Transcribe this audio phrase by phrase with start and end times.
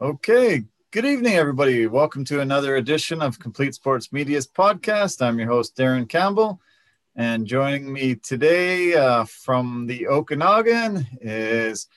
[0.00, 0.62] Okay.
[0.92, 1.88] Good evening, everybody.
[1.88, 5.20] Welcome to another edition of Complete Sports Media's podcast.
[5.20, 6.60] I'm your host, Darren Campbell.
[7.16, 11.88] And joining me today uh, from the Okanagan is,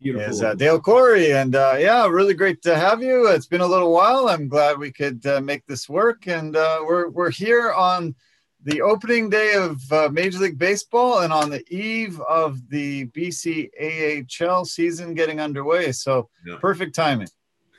[0.00, 1.32] is uh, Dale Cory.
[1.32, 3.28] And uh, yeah, really great to have you.
[3.28, 4.28] It's been a little while.
[4.28, 6.26] I'm glad we could uh, make this work.
[6.26, 8.16] And uh, we're, we're here on
[8.64, 13.70] the opening day of uh, Major League Baseball and on the eve of the BC
[14.42, 15.92] AHL season getting underway.
[15.92, 16.56] So yeah.
[16.60, 17.28] perfect timing.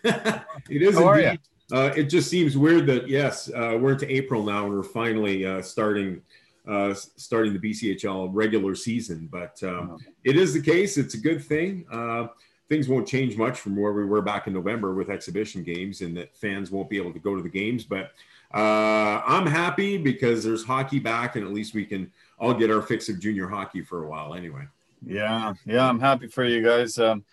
[0.69, 1.39] it is How indeed.
[1.71, 5.45] Uh, it just seems weird that yes, uh, we're into April now and we're finally
[5.45, 6.21] uh, starting
[6.67, 9.27] uh, starting the BCHL regular season.
[9.31, 10.11] But um, oh.
[10.23, 10.97] it is the case.
[10.97, 11.85] It's a good thing.
[11.91, 12.27] Uh,
[12.69, 16.15] things won't change much from where we were back in November with exhibition games, and
[16.17, 17.83] that fans won't be able to go to the games.
[17.83, 18.11] But
[18.53, 22.81] uh, I'm happy because there's hockey back, and at least we can all get our
[22.81, 24.33] fix of junior hockey for a while.
[24.33, 24.67] Anyway.
[25.05, 26.97] Yeah, yeah, I'm happy for you guys.
[26.97, 27.23] Um,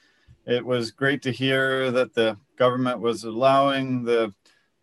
[0.47, 4.33] it was great to hear that the government was allowing the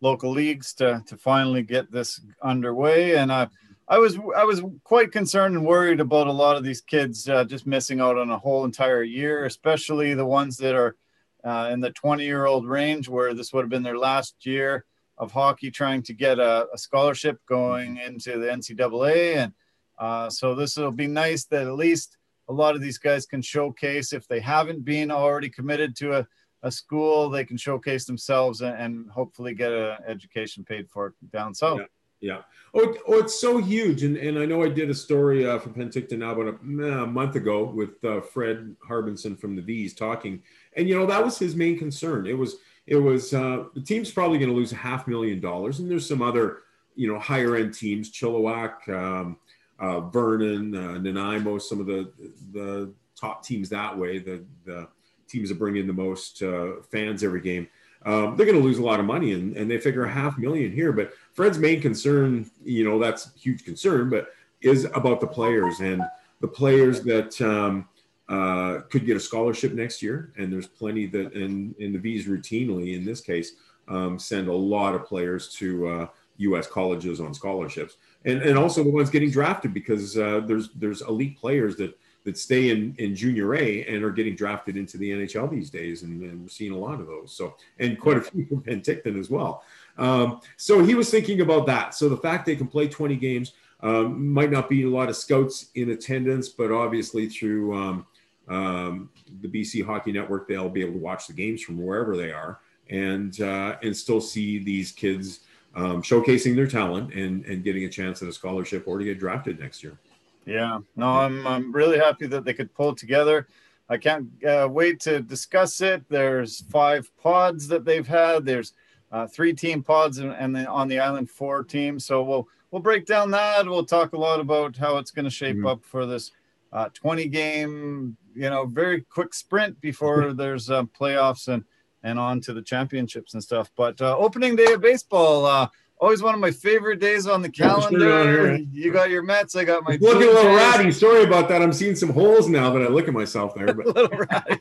[0.00, 3.16] local leagues to, to finally get this underway.
[3.16, 3.48] And I,
[3.88, 7.44] I was I was quite concerned and worried about a lot of these kids uh,
[7.44, 10.96] just missing out on a whole entire year, especially the ones that are
[11.42, 14.84] uh, in the 20 year old range, where this would have been their last year
[15.18, 19.36] of hockey, trying to get a, a scholarship going into the NCAA.
[19.36, 19.52] And
[19.98, 22.16] uh, so this will be nice that at least
[22.50, 26.26] a lot of these guys can showcase if they haven't been already committed to a,
[26.64, 31.54] a school, they can showcase themselves and, and hopefully get an education paid for down
[31.54, 31.80] south.
[31.80, 31.86] Yeah.
[32.22, 32.42] Yeah.
[32.74, 34.02] Oh, oh, it's so huge.
[34.02, 37.34] And, and I know I did a story uh, for Penticton about a, a month
[37.34, 40.42] ago with uh, Fred Harbinson from the Vees talking.
[40.76, 42.26] And, you know, that was his main concern.
[42.26, 45.78] It was, it was, uh, the team's probably going to lose a half million dollars.
[45.78, 46.58] And there's some other,
[46.94, 49.38] you know, higher end teams, Chilliwack, um,
[49.80, 52.12] uh, Vernon, uh, Nanaimo, some of the
[52.52, 54.88] the top teams that way, the the
[55.28, 57.68] teams that bring in the most uh, fans every game.
[58.04, 60.38] Um, they're going to lose a lot of money, and, and they figure a half
[60.38, 60.90] million here.
[60.90, 64.28] But Fred's main concern, you know, that's huge concern, but
[64.62, 66.02] is about the players and
[66.40, 67.86] the players that um,
[68.28, 70.32] uh, could get a scholarship next year.
[70.38, 73.52] And there's plenty that in in the Vees routinely, in this case,
[73.88, 76.06] um, send a lot of players to uh,
[76.38, 76.66] U.S.
[76.66, 81.38] colleges on scholarships and and also the ones getting drafted because uh, there's there's elite
[81.38, 85.50] players that that stay in in junior A and are getting drafted into the NHL
[85.50, 87.32] these days, and, and we're seeing a lot of those.
[87.32, 89.64] So and quite a few from Penticton as well.
[89.96, 91.94] Um, so he was thinking about that.
[91.94, 95.16] So the fact they can play 20 games um, might not be a lot of
[95.16, 98.06] scouts in attendance, but obviously through um,
[98.48, 99.10] um
[99.40, 102.60] the BC Hockey Network, they'll be able to watch the games from wherever they are
[102.90, 105.40] and uh, and still see these kids
[105.74, 109.18] um, showcasing their talent and, and getting a chance at a scholarship or to get
[109.18, 109.98] drafted next year.
[110.46, 113.46] Yeah, no, I'm, I'm really happy that they could pull together.
[113.88, 116.02] I can't uh, wait to discuss it.
[116.08, 118.44] There's five pods that they've had.
[118.44, 118.72] There's
[119.12, 122.04] uh, three team pods and, and then on the island four teams.
[122.04, 123.66] So we'll we'll break down that.
[123.66, 125.66] We'll talk a lot about how it's going to shape mm-hmm.
[125.66, 126.30] up for this
[126.72, 131.64] uh, 20 game, you know, very quick sprint before there's uh, playoffs and
[132.02, 133.70] and on to the championships and stuff.
[133.76, 135.68] But uh, opening day of baseball, uh,
[136.00, 138.56] always one of my favorite days on the calendar.
[138.56, 139.98] You got your Mets, I got my.
[140.00, 140.90] Looking a little ratty.
[140.90, 141.62] Sorry about that.
[141.62, 143.72] I'm seeing some holes now that I look at myself there.
[143.72, 144.60] But little ratty.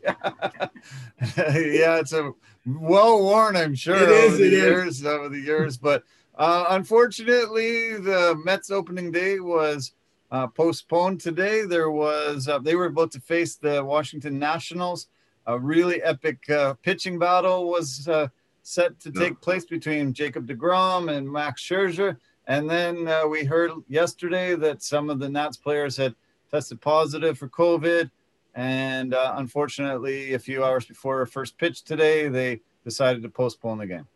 [1.78, 2.32] yeah, it's a
[2.66, 3.56] well worn.
[3.56, 3.96] I'm sure.
[3.96, 4.40] It is.
[4.40, 5.06] It years, is.
[5.06, 6.04] Over the years, but
[6.38, 9.94] uh, unfortunately, the Mets opening day was.
[10.32, 11.66] Uh, postponed today.
[11.66, 15.08] There was uh, they were about to face the Washington Nationals
[15.50, 18.28] a really epic uh, pitching battle was uh,
[18.62, 22.18] set to take place between Jacob DeGrom and Max Scherzer.
[22.46, 26.14] And then uh, we heard yesterday that some of the Nats players had
[26.52, 28.12] tested positive for COVID.
[28.54, 33.80] And uh, unfortunately, a few hours before our first pitch today, they decided to postpone
[33.80, 34.08] the game.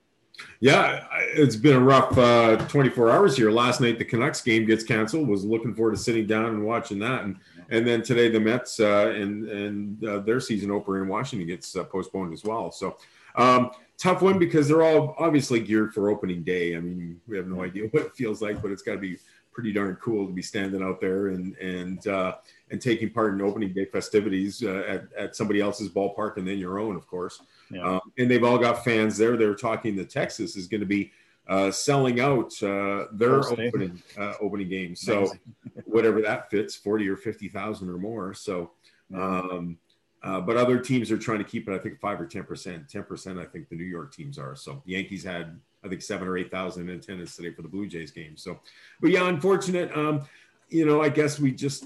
[0.59, 3.51] Yeah, it's been a rough uh, 24 hours here.
[3.51, 5.27] Last night, the Canucks game gets canceled.
[5.27, 7.23] Was looking forward to sitting down and watching that.
[7.23, 7.37] And
[7.69, 11.75] and then today the Mets uh, and and uh, their season opener in Washington gets
[11.75, 12.71] uh, postponed as well.
[12.71, 12.97] So
[13.35, 16.75] um, tough one because they're all obviously geared for opening day.
[16.75, 19.17] I mean, we have no idea what it feels like, but it's got to be
[19.51, 22.35] pretty darn cool to be standing out there and and uh,
[22.71, 26.57] and taking part in opening day festivities uh, at at somebody else's ballpark and then
[26.57, 27.41] your own, of course.
[27.69, 27.83] Yeah.
[27.83, 29.37] Um, and they've all got fans there.
[29.37, 31.11] They're talking that Texas is going to be
[31.47, 34.95] uh, selling out uh, their opening uh, opening game.
[34.95, 35.31] So
[35.85, 38.33] whatever that fits, forty or fifty thousand or more.
[38.33, 38.71] So,
[39.13, 39.77] um,
[40.23, 41.73] uh, but other teams are trying to keep it.
[41.73, 42.89] I think five or ten percent.
[42.89, 43.39] Ten percent.
[43.39, 44.55] I think the New York teams are.
[44.55, 47.67] So the Yankees had I think seven or eight thousand in attendance today for the
[47.67, 48.37] Blue Jays game.
[48.37, 48.59] So,
[49.01, 49.95] but yeah, unfortunate.
[49.97, 50.21] Um,
[50.69, 51.85] you know, I guess we just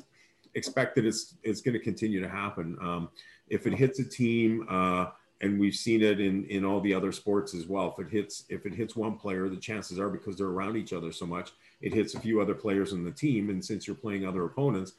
[0.54, 2.77] expect that it's it's going to continue to happen.
[2.80, 3.09] Um,
[3.50, 4.68] if it hits a team.
[4.69, 5.07] Uh,
[5.42, 7.95] and we've seen it in in all the other sports as well.
[7.98, 10.94] If it hits if it hits one player, the chances are because they're around each
[10.94, 11.51] other so much,
[11.81, 14.94] it hits a few other players in the team, and since you're playing other opponents,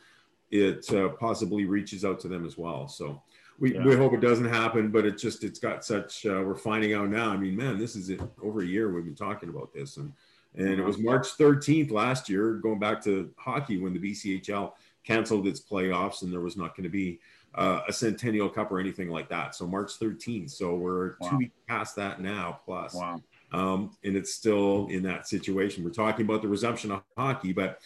[0.50, 2.88] it uh, possibly reaches out to them as well.
[2.88, 3.22] So.
[3.60, 3.84] We, yeah.
[3.84, 6.24] we hope it doesn't happen, but it just it's got such.
[6.24, 7.30] Uh, we're finding out now.
[7.30, 8.20] I mean, man, this is it.
[8.40, 10.12] Over a year we've been talking about this, and
[10.54, 14.72] and it was March 13th last year, going back to hockey when the BCHL
[15.04, 17.18] canceled its playoffs and there was not going to be
[17.54, 19.54] uh, a Centennial Cup or anything like that.
[19.54, 20.50] So March 13th.
[20.50, 21.30] So we're wow.
[21.30, 22.94] two weeks past that now, plus.
[22.94, 23.22] Wow.
[23.52, 25.82] Um, and it's still in that situation.
[25.82, 27.80] We're talking about the resumption of hockey, but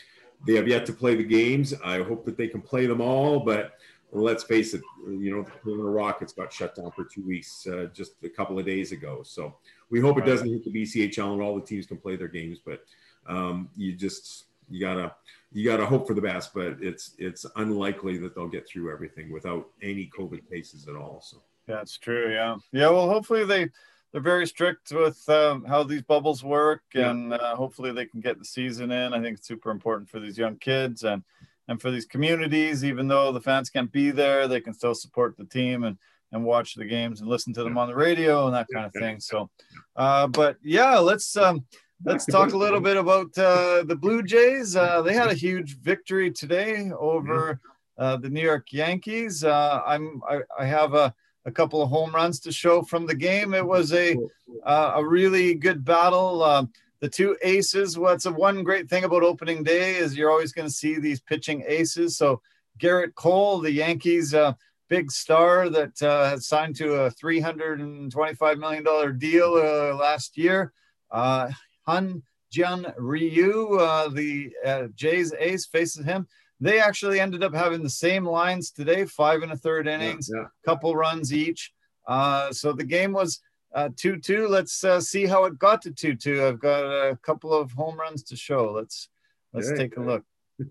[0.47, 1.73] they have yet to play the games.
[1.85, 3.75] I hope that they can play them all, but
[4.13, 8.15] let's face it, you know, the Rockets got shut down for two weeks uh, just
[8.23, 9.23] a couple of days ago.
[9.25, 9.57] So
[9.91, 10.27] we hope right.
[10.27, 12.85] it doesn't hit the BCHL and all the teams can play their games, but
[13.27, 15.15] um, you just you gotta
[15.53, 19.33] you gotta hope for the best, but it's it's unlikely that they'll get through everything
[19.33, 21.21] without any COVID cases at all.
[21.23, 22.33] So that's true.
[22.33, 22.91] Yeah, yeah.
[22.91, 23.69] Well, hopefully they
[24.13, 27.11] they're very strict with um, how these bubbles work, yeah.
[27.11, 29.15] and uh, hopefully they can get the season in.
[29.15, 31.23] I think it's super important for these young kids and
[31.69, 32.85] and for these communities.
[32.85, 35.99] Even though the fans can't be there, they can still support the team and
[36.33, 38.93] and watch the games and listen to them on the radio and that kind of
[38.95, 39.21] thing.
[39.21, 39.51] So,
[39.97, 41.67] uh, but yeah, let's um,
[42.05, 44.77] let's talk a little bit about uh, the Blue Jays.
[44.77, 47.61] Uh, they had a huge victory today over
[47.99, 49.45] uh, the New York Yankees.
[49.45, 51.15] Uh, I'm I, I have a,
[51.45, 53.55] a couple of home runs to show from the game.
[53.55, 54.17] It was a
[54.65, 56.43] uh, a really good battle.
[56.43, 57.99] Um, the two aces.
[57.99, 61.21] What's a one great thing about opening day is you're always going to see these
[61.21, 62.17] pitching aces.
[62.17, 62.41] So
[62.79, 64.53] Gerrit Cole, the Yankees uh,
[64.89, 70.73] big star that uh, has signed to a $325 million deal uh, last year.
[71.11, 71.51] Uh,
[71.93, 76.27] Hyun Jin Ryu, uh, the uh, Jays ace, faces him.
[76.61, 80.43] They actually ended up having the same lines today, five and a third innings, yeah,
[80.43, 80.49] yeah.
[80.65, 81.73] couple runs each.
[82.07, 83.41] Uh, so the game was
[83.75, 84.49] uh, 2 2.
[84.49, 86.45] Let's uh, see how it got to 2 2.
[86.45, 88.71] I've got a couple of home runs to show.
[88.71, 89.09] Let's
[89.53, 90.25] let's yeah, take a look.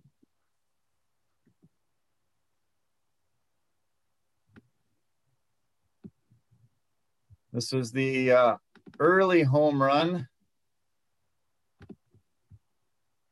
[7.53, 8.55] This is the uh,
[8.97, 10.25] early home run.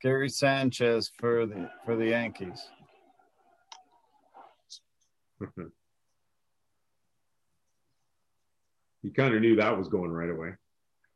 [0.02, 2.70] Gary Sanchez for the for the Yankees.
[9.02, 10.52] you kind of knew that was going right away.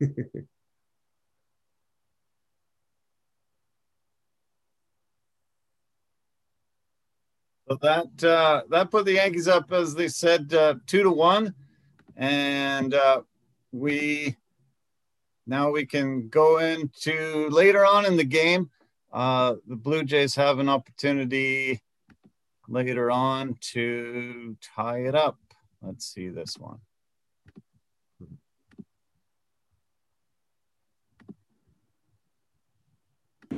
[7.68, 11.54] so that uh, that put the Yankees up, as they said, uh, two to one,
[12.16, 13.22] and uh,
[13.72, 14.36] we
[15.46, 18.70] now we can go into later on in the game.
[19.12, 21.82] Uh, the Blue Jays have an opportunity
[22.68, 25.38] later on to tie it up.
[25.82, 26.78] Let's see this one.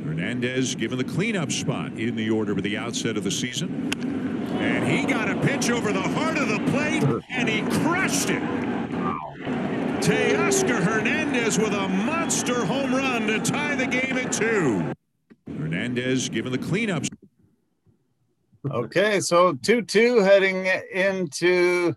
[0.05, 3.93] Hernandez given the cleanup spot in the order with the outset of the season.
[4.59, 8.43] And he got a pitch over the heart of the plate, and he crushed it.
[10.06, 14.93] Teoscar Hernandez with a monster home run to tie the game at two.
[15.49, 17.08] Hernandez given the cleanups.
[18.70, 21.97] Okay, so 2 2 heading into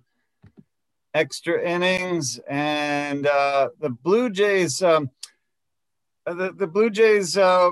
[1.13, 2.39] extra innings.
[2.49, 5.11] And uh, the Blue Jays, um,
[6.25, 7.69] the, the Blue Jays uh,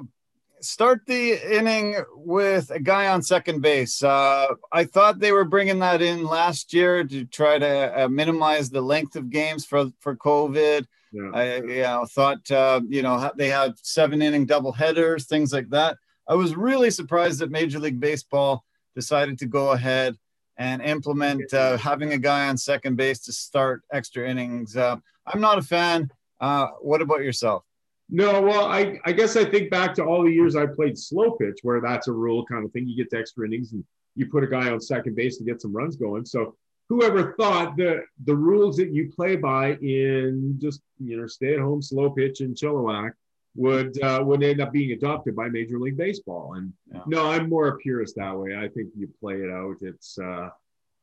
[0.61, 4.03] start the inning with a guy on second base.
[4.03, 8.69] Uh, I thought they were bringing that in last year to try to uh, minimize
[8.69, 10.85] the length of games for for COVID.
[11.11, 11.31] Yeah.
[11.33, 15.69] I you know, thought uh, you know they had seven inning double headers, things like
[15.69, 15.97] that.
[16.27, 18.63] I was really surprised that Major League Baseball
[18.95, 20.15] decided to go ahead
[20.57, 24.75] and implement uh, having a guy on second base to start extra innings.
[24.75, 26.09] Uh, I'm not a fan.
[26.41, 27.63] Uh, what about yourself?
[28.09, 31.31] No, well, I, I guess I think back to all the years I played slow
[31.31, 32.87] pitch, where that's a rule kind of thing.
[32.87, 33.83] You get to extra innings and
[34.15, 36.25] you put a guy on second base to get some runs going.
[36.25, 36.55] So
[36.89, 41.59] whoever thought the the rules that you play by in just you know stay at
[41.59, 43.11] home slow pitch in Chilliwack
[43.55, 46.53] would uh, would end up being adopted by Major League Baseball.
[46.55, 47.01] And yeah.
[47.07, 48.55] no, I'm more a purist that way.
[48.55, 49.75] I think you play it out.
[49.81, 50.49] It's uh,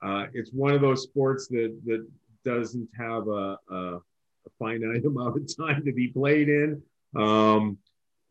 [0.02, 2.06] uh, it's one of those sports that that
[2.44, 6.80] doesn't have a, a, a finite amount of time to be played in.
[7.16, 7.78] Um,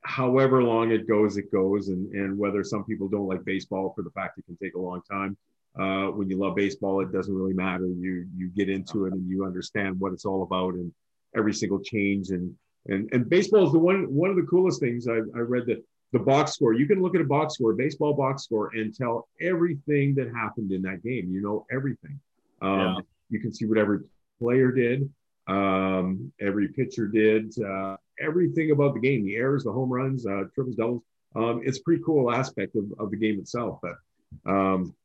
[0.01, 1.87] however long it goes, it goes.
[1.87, 4.79] And, and whether some people don't like baseball for the fact it can take a
[4.79, 5.37] long time.
[5.79, 7.87] Uh, when you love baseball, it doesn't really matter.
[7.87, 10.93] You you get into it and you understand what it's all about and
[11.35, 12.53] every single change and
[12.85, 15.07] and and baseball is the one one of the coolest things.
[15.07, 16.73] I, I read that the box score.
[16.73, 20.71] You can look at a box score, baseball box score, and tell everything that happened
[20.71, 21.31] in that game.
[21.31, 22.19] You know everything.
[22.61, 22.95] Um, yeah.
[23.29, 23.99] You can see what every
[24.39, 25.09] player did,
[25.47, 30.43] um, every pitcher did, uh, everything about the game, the errors, the home runs, uh,
[30.53, 31.03] triples, doubles.
[31.35, 33.79] Um, it's a pretty cool aspect of, of the game itself.
[33.81, 34.95] But um,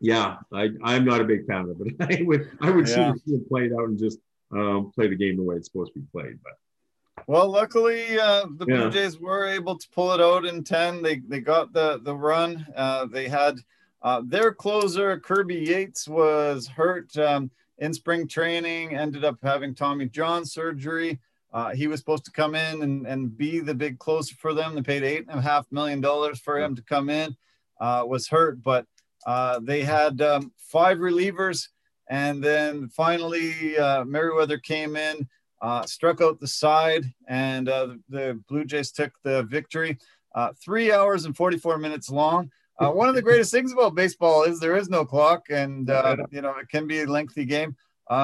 [0.00, 1.98] yeah, I, I'm not a big fan of it.
[1.98, 3.12] but I would I would yeah.
[3.14, 4.18] see it played out and just
[4.52, 6.38] um, play the game the way it's supposed to be played.
[6.42, 8.76] But well, luckily uh, the yeah.
[8.76, 11.02] Blue Jays were able to pull it out in ten.
[11.02, 12.66] They they got the the run.
[12.76, 13.58] Uh, they had
[14.02, 18.96] uh, their closer Kirby Yates was hurt um, in spring training.
[18.96, 21.18] Ended up having Tommy John surgery.
[21.56, 24.74] Uh, he was supposed to come in and, and be the big closer for them.
[24.74, 27.34] They paid eight and a half million dollars for him to come in.
[27.80, 28.84] Uh, was hurt, but
[29.26, 31.68] uh, they had um, five relievers,
[32.10, 35.26] and then finally uh, Merryweather came in,
[35.62, 39.96] uh, struck out the side, and uh, the Blue Jays took the victory.
[40.34, 42.50] Uh, three hours and 44 minutes long.
[42.78, 45.88] Uh, one of the greatest things about baseball is there is no clock, and
[46.30, 47.74] you know it can be a lengthy game.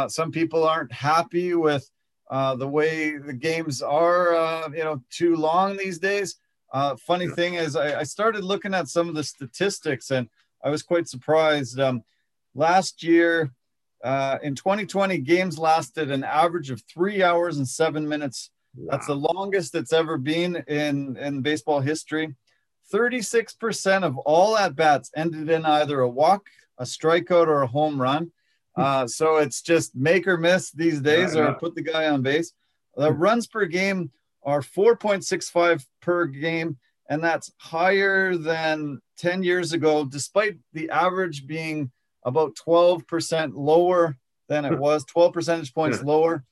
[0.09, 1.91] some people aren't happy with
[2.31, 6.37] the way the games are, uh, you know, too long these days.
[6.73, 10.29] Uh, funny thing is, I, I started looking at some of the statistics, and
[10.64, 11.79] I was quite surprised.
[11.79, 12.02] Um,
[12.55, 13.52] last year,
[14.02, 18.50] uh, in 2020, games lasted an average of three hours and seven minutes.
[18.75, 18.93] Wow.
[18.93, 22.35] That's the longest it's ever been in, in baseball history.
[22.93, 26.47] 36% of all at bats ended in either a walk,
[26.79, 28.33] a strikeout, or a home run.
[28.76, 32.23] Uh, so it's just make or miss these days, yeah, or put the guy on
[32.23, 32.52] base.
[32.97, 33.21] The hmm.
[33.21, 34.11] runs per game
[34.43, 41.91] are 4.65 per game, and that's higher than 10 years ago, despite the average being
[42.25, 44.17] about 12% lower
[44.49, 46.45] than it was, 12 percentage points lower.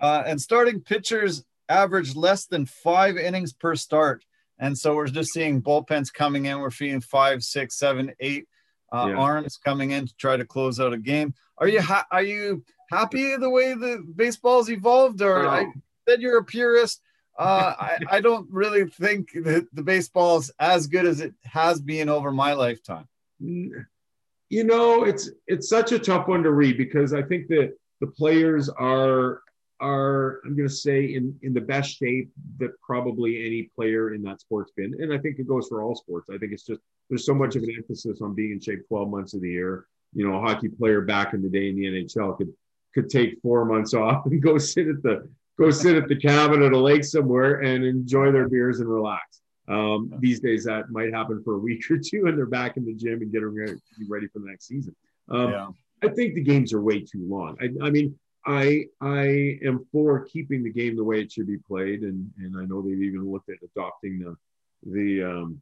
[0.00, 4.24] Uh, and starting pitchers average less than five innings per start.
[4.58, 6.58] And so we're just seeing bullpens coming in.
[6.60, 8.46] We're feeding five, six, seven, eight
[8.92, 9.16] uh, yeah.
[9.16, 11.34] arms coming in to try to close out a game.
[11.58, 15.66] Are you ha- are you happy the way the baseball's evolved, or I
[16.08, 17.00] said you're a purist?
[17.38, 21.80] Uh, I, I don't really think that the baseball is as good as it has
[21.80, 23.08] been over my lifetime.
[23.40, 28.06] You know, it's it's such a tough one to read because I think that the
[28.06, 29.42] players are
[29.80, 34.22] are I'm going to say in in the best shape that probably any player in
[34.22, 36.28] that sport's been, and I think it goes for all sports.
[36.32, 39.08] I think it's just there's so much of an emphasis on being in shape 12
[39.08, 39.86] months of the year.
[40.14, 42.52] You know, a hockey player back in the day in the NHL could
[42.94, 46.62] could take four months off and go sit at the go sit at the cabin
[46.62, 49.40] at a lake somewhere and enjoy their beers and relax.
[49.66, 52.84] Um, these days, that might happen for a week or two, and they're back in
[52.84, 53.74] the gym and getting ready,
[54.08, 54.94] ready for the next season.
[55.30, 55.68] Um, yeah.
[56.02, 57.56] I think the games are way too long.
[57.60, 61.56] I, I, mean, I I am for keeping the game the way it should be
[61.56, 64.36] played, and and I know they've even looked at adopting the
[64.84, 65.60] the um,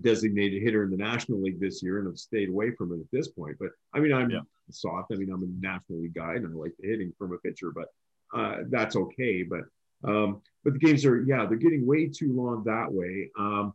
[0.00, 3.10] designated hitter in the National League this year, and have stayed away from it at
[3.12, 3.56] this point.
[3.60, 4.40] But I mean, I'm yeah.
[4.70, 5.12] soft.
[5.12, 7.72] I mean, I'm a National League guy, and I like the hitting from a pitcher,
[7.74, 7.88] but
[8.34, 9.42] uh, that's okay.
[9.42, 9.62] But
[10.04, 13.30] um, but the games are yeah they're getting way too long that way.
[13.38, 13.74] Um,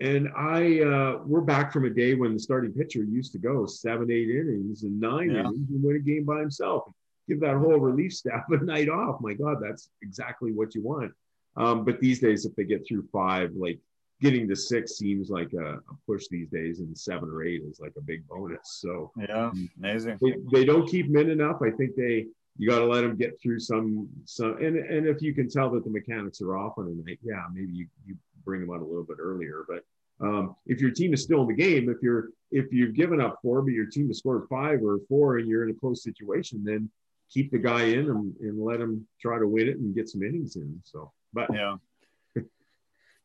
[0.00, 3.66] and I uh, we're back from a day when the starting pitcher used to go
[3.66, 5.40] seven eight innings and nine yeah.
[5.40, 6.84] innings and win a game by himself.
[7.28, 9.20] Give that whole relief staff a night off.
[9.20, 11.12] My God, that's exactly what you want.
[11.56, 13.80] Um, but these days, if they get through five, like
[14.20, 17.80] getting to six seems like a, a, push these days, and seven or eight is
[17.80, 18.78] like a big bonus.
[18.80, 20.18] So yeah, amazing.
[20.20, 21.58] They, they don't keep men enough.
[21.62, 22.26] I think they
[22.58, 25.70] you got to let them get through some some and and if you can tell
[25.70, 28.80] that the mechanics are off on a night yeah maybe you, you bring them out
[28.80, 29.84] a little bit earlier but
[30.18, 33.38] um, if your team is still in the game if you're if you've given up
[33.42, 36.62] four but your team has scored five or four and you're in a close situation
[36.64, 36.90] then
[37.30, 40.22] keep the guy in and, and let him try to win it and get some
[40.22, 41.76] innings in so but yeah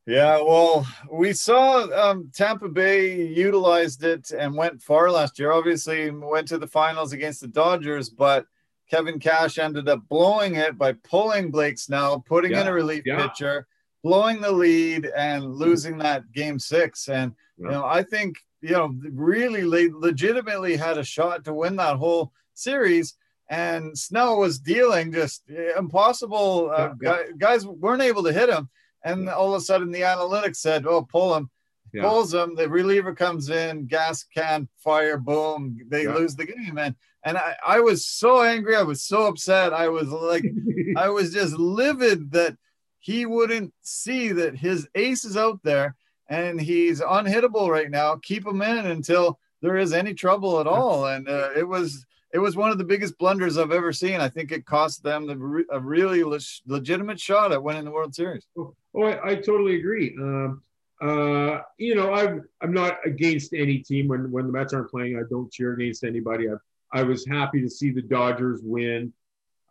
[0.07, 5.51] yeah, well, we saw um, Tampa Bay utilized it and went far last year.
[5.51, 8.45] Obviously, went to the finals against the Dodgers, but
[8.89, 12.61] Kevin Cash ended up blowing it by pulling Blake Snell, putting yeah.
[12.61, 13.25] in a relief yeah.
[13.25, 13.67] pitcher,
[14.03, 17.07] blowing the lead, and losing that game six.
[17.07, 17.65] And yeah.
[17.65, 22.33] you know, I think you know really legitimately had a shot to win that whole
[22.53, 23.15] series.
[23.49, 25.43] And Snell was dealing just
[25.77, 26.71] impossible.
[26.73, 26.93] Uh,
[27.37, 28.69] guys weren't able to hit him,
[29.03, 31.49] and all of a sudden the analytics said, "Oh, pull him."
[32.03, 32.55] Pulls him.
[32.55, 35.77] The reliever comes in, gas can fire, boom.
[35.89, 38.75] They lose the game, and and I, I was so angry.
[38.75, 39.73] I was so upset.
[39.73, 40.45] I was like,
[40.97, 42.57] I was just livid that
[42.99, 45.95] he wouldn't see that his ace is out there
[46.29, 48.15] and he's unhittable right now.
[48.23, 51.07] Keep him in until there is any trouble at all.
[51.07, 54.21] And uh, it was it was one of the biggest blunders I've ever seen.
[54.21, 58.15] I think it cost them the, a really le- legitimate shot at winning the World
[58.15, 58.47] Series.
[58.95, 60.15] Oh, oh I, I, totally agree.
[60.19, 60.61] Um,
[61.01, 65.17] uh, you know, I'm I'm not against any team when when the Mets aren't playing.
[65.17, 66.49] I don't cheer against anybody.
[66.49, 66.59] I've
[66.93, 69.13] I was happy to see the Dodgers win.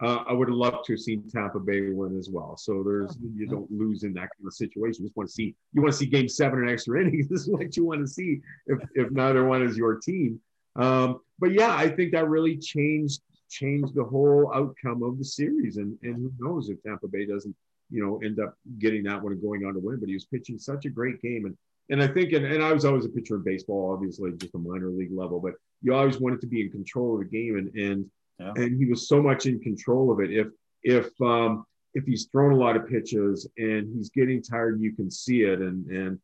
[0.00, 2.56] uh, I would have loved to have seen Tampa Bay win as well.
[2.56, 5.04] So there's you don't lose in that kind of situation.
[5.04, 7.26] You just want to see you want to see Game Seven and extra innings.
[7.30, 10.40] This is what you want to see if if neither one is your team.
[10.76, 15.76] Um, but yeah, I think that really changed changed the whole outcome of the series.
[15.76, 17.54] And and who knows if Tampa Bay doesn't
[17.90, 19.98] you know end up getting that one and going on to win.
[20.00, 21.56] But he was pitching such a great game and.
[21.92, 24.58] And I think, and, and I was always a pitcher in baseball, obviously just a
[24.58, 27.58] minor league level, but you always wanted to be in control of the game.
[27.58, 28.08] And, and
[28.40, 28.52] yeah.
[28.56, 30.30] and he was so much in control of it.
[30.32, 30.48] If
[30.82, 35.10] if um, if he's thrown a lot of pitches and he's getting tired, you can
[35.10, 36.18] see it, and and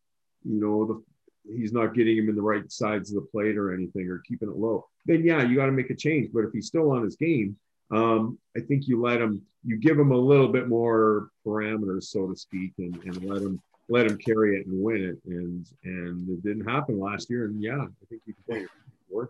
[0.44, 3.73] you know the, he's not getting him in the right sides of the plate or
[3.75, 4.87] anything, or keeping it low.
[5.04, 6.30] Then yeah, you got to make a change.
[6.32, 7.56] But if he's still on his game,
[7.90, 12.28] um, I think you let them, you give them a little bit more parameters, so
[12.28, 15.19] to speak, and, and let them let them carry it and win it.
[15.31, 17.47] And and it didn't happen last year.
[17.47, 18.66] And yeah, I think you can play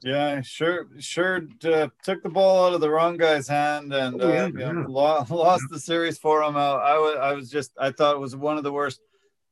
[0.02, 1.42] yeah, sure, sure.
[1.64, 4.72] Uh, took the ball out of the wrong guy's hand and oh, yeah, uh, yeah.
[4.72, 5.74] Know, lost, lost yeah.
[5.74, 6.56] the series for him.
[6.56, 9.00] I, I, was, I was just, I thought it was one of the worst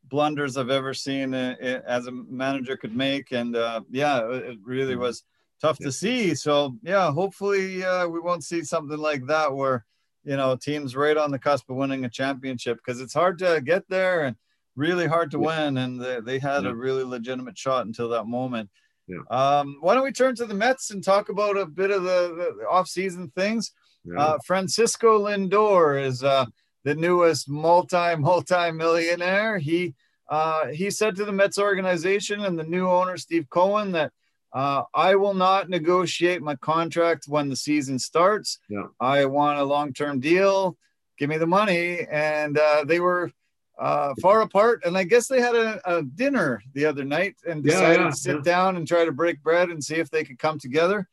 [0.04, 1.54] blunders I've ever seen uh,
[1.86, 3.32] as a manager could make.
[3.32, 5.24] And uh, yeah, it really was
[5.64, 6.34] tough to see.
[6.34, 9.84] So yeah, hopefully uh, we won't see something like that where
[10.24, 13.60] you know teams right on the cusp of winning a championship because it's hard to
[13.64, 14.36] get there and
[14.76, 15.78] really hard to win.
[15.78, 18.70] And they, they had a really legitimate shot until that moment.
[19.06, 19.20] Yeah.
[19.30, 22.54] Um, why don't we turn to the Mets and talk about a bit of the,
[22.58, 23.72] the off-season things?
[24.04, 24.18] Yeah.
[24.18, 26.46] Uh, Francisco Lindor is uh,
[26.84, 29.58] the newest multi multi millionaire.
[29.58, 29.94] He
[30.28, 34.12] uh, he said to the Mets organization and the new owner Steve Cohen that
[34.54, 38.60] uh, I will not negotiate my contract when the season starts.
[38.68, 38.86] Yeah.
[39.00, 40.76] I want a long term deal.
[41.18, 42.06] Give me the money.
[42.10, 43.32] And uh, they were
[43.78, 44.84] uh, far apart.
[44.84, 48.10] And I guess they had a, a dinner the other night and decided yeah, yeah,
[48.10, 51.08] to sit down and try to break bread and see if they could come together.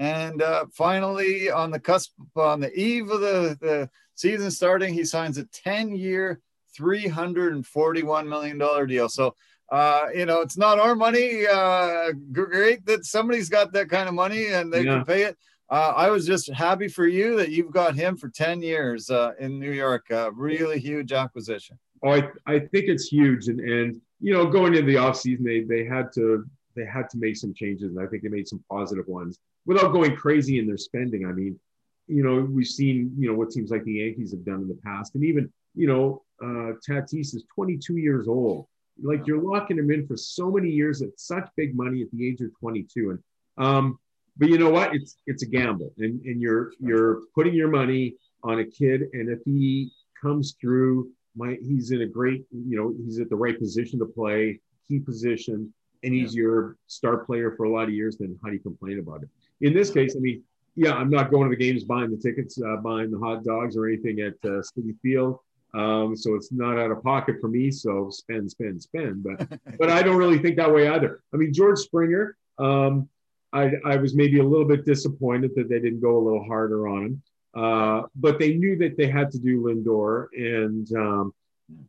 [0.00, 5.04] And uh, finally, on the cusp, on the eve of the, the season starting, he
[5.04, 6.40] signs a 10 year,
[6.78, 9.08] $341 million deal.
[9.08, 9.34] So,
[9.70, 11.46] uh, you know, it's not our money.
[11.46, 15.36] Uh, great that somebody's got that kind of money and they can pay it.
[15.68, 19.32] Uh, I was just happy for you that you've got him for 10 years uh,
[19.40, 20.06] in New York.
[20.10, 21.76] Uh, really huge acquisition.
[22.04, 23.48] Oh, I, I think it's huge.
[23.48, 26.44] And, and, you know, going into the offseason, they, they had to,
[26.76, 27.96] they had to make some changes.
[27.96, 31.26] And I think they made some positive ones without going crazy in their spending.
[31.26, 31.58] I mean,
[32.06, 34.78] you know, we've seen, you know, what seems like the Yankees have done in the
[34.84, 35.16] past.
[35.16, 38.66] And even, you know, uh, Tatis is 22 years old.
[39.02, 42.26] Like you're locking him in for so many years at such big money at the
[42.26, 43.10] age of 22.
[43.10, 43.18] And,
[43.58, 43.98] um,
[44.38, 44.94] but you know what?
[44.94, 49.02] It's, it's a gamble and, and you're, you're putting your money on a kid.
[49.12, 53.36] And if he comes through my he's in a great, you know, he's at the
[53.36, 54.58] right position to play,
[54.88, 56.42] key position, and he's yeah.
[56.42, 59.28] your star player for a lot of years, then how do you complain about it?
[59.60, 60.42] In this case, I mean,
[60.74, 63.76] yeah, I'm not going to the games buying the tickets, uh, buying the hot dogs
[63.76, 65.38] or anything at uh, Citi Field.
[65.74, 67.70] Um, so it's not out of pocket for me.
[67.70, 69.22] So spend, spend, spend.
[69.22, 69.48] But
[69.78, 71.22] but I don't really think that way either.
[71.32, 73.08] I mean, George Springer, um,
[73.52, 76.88] I, I was maybe a little bit disappointed that they didn't go a little harder
[76.88, 77.22] on him.
[77.56, 81.32] Uh, but they knew that they had to do Lindor, and um,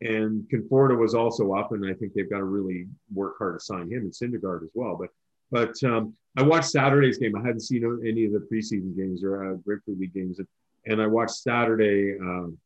[0.00, 3.64] and Conforto was also up, and I think they've got to really work hard to
[3.64, 4.96] sign him and Syndergaard as well.
[4.96, 5.10] But
[5.50, 7.36] but um, I watched Saturday's game.
[7.36, 10.48] I hadn't seen any of the preseason games or uh, Grapefruit League games, and,
[10.86, 12.56] and I watched Saturday um,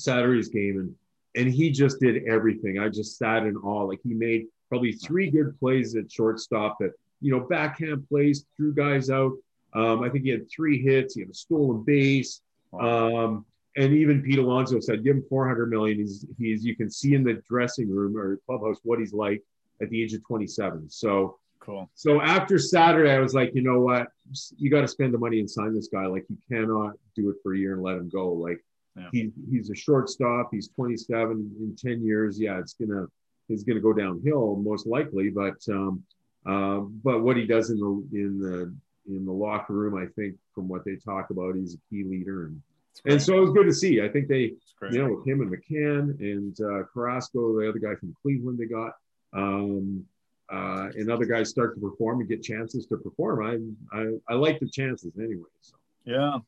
[0.00, 0.94] Saturday's game, and
[1.36, 2.78] and he just did everything.
[2.78, 3.84] I just sat in awe.
[3.84, 8.74] Like he made probably three good plays at shortstop that you know backhand plays, threw
[8.74, 9.32] guys out.
[9.72, 11.14] Um, I think he had three hits.
[11.14, 12.40] He had a stolen base.
[12.78, 13.44] Um,
[13.76, 15.98] and even Pete Alonso said, give him 400 million.
[15.98, 19.42] He's, he's, you can see in the dressing room or clubhouse what he's like
[19.80, 20.90] at the age of 27.
[20.90, 21.88] So cool.
[21.94, 24.08] So after Saturday, I was like, you know what?
[24.56, 26.06] You got to spend the money and sign this guy.
[26.06, 28.32] Like you cannot do it for a year and let him go.
[28.32, 28.64] Like
[28.96, 29.08] yeah.
[29.12, 30.50] he, he's a shortstop.
[30.52, 32.40] He's 27 in 10 years.
[32.40, 33.06] Yeah, it's gonna,
[33.48, 35.30] it's gonna go downhill most likely.
[35.30, 36.02] But, um,
[36.46, 38.74] uh, but what he does in the in the
[39.08, 39.96] in the locker room.
[39.96, 42.62] I think from what they talk about, he's a key leader, and
[43.06, 44.02] and so it was good to see.
[44.02, 44.52] I think they,
[44.90, 48.66] you know, with him and McCann and uh, Carrasco, the other guy from Cleveland, they
[48.66, 48.92] got.
[49.32, 50.04] Um,
[50.52, 53.76] uh, and other guys start to perform and get chances to perform.
[53.92, 55.44] I I, I like the chances anyway.
[55.60, 55.76] So.
[56.04, 56.38] Yeah,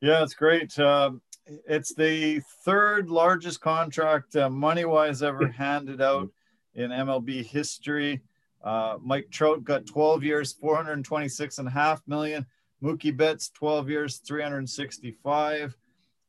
[0.00, 0.78] yeah, it's great.
[0.78, 1.12] Uh,
[1.66, 6.28] it's the third largest contract uh, money wise ever handed out
[6.74, 8.20] in MLB history.
[8.62, 12.46] Uh, Mike Trout got 12 years, 426 and a half million.
[12.82, 15.76] Mookie Betts, 12 years, 365.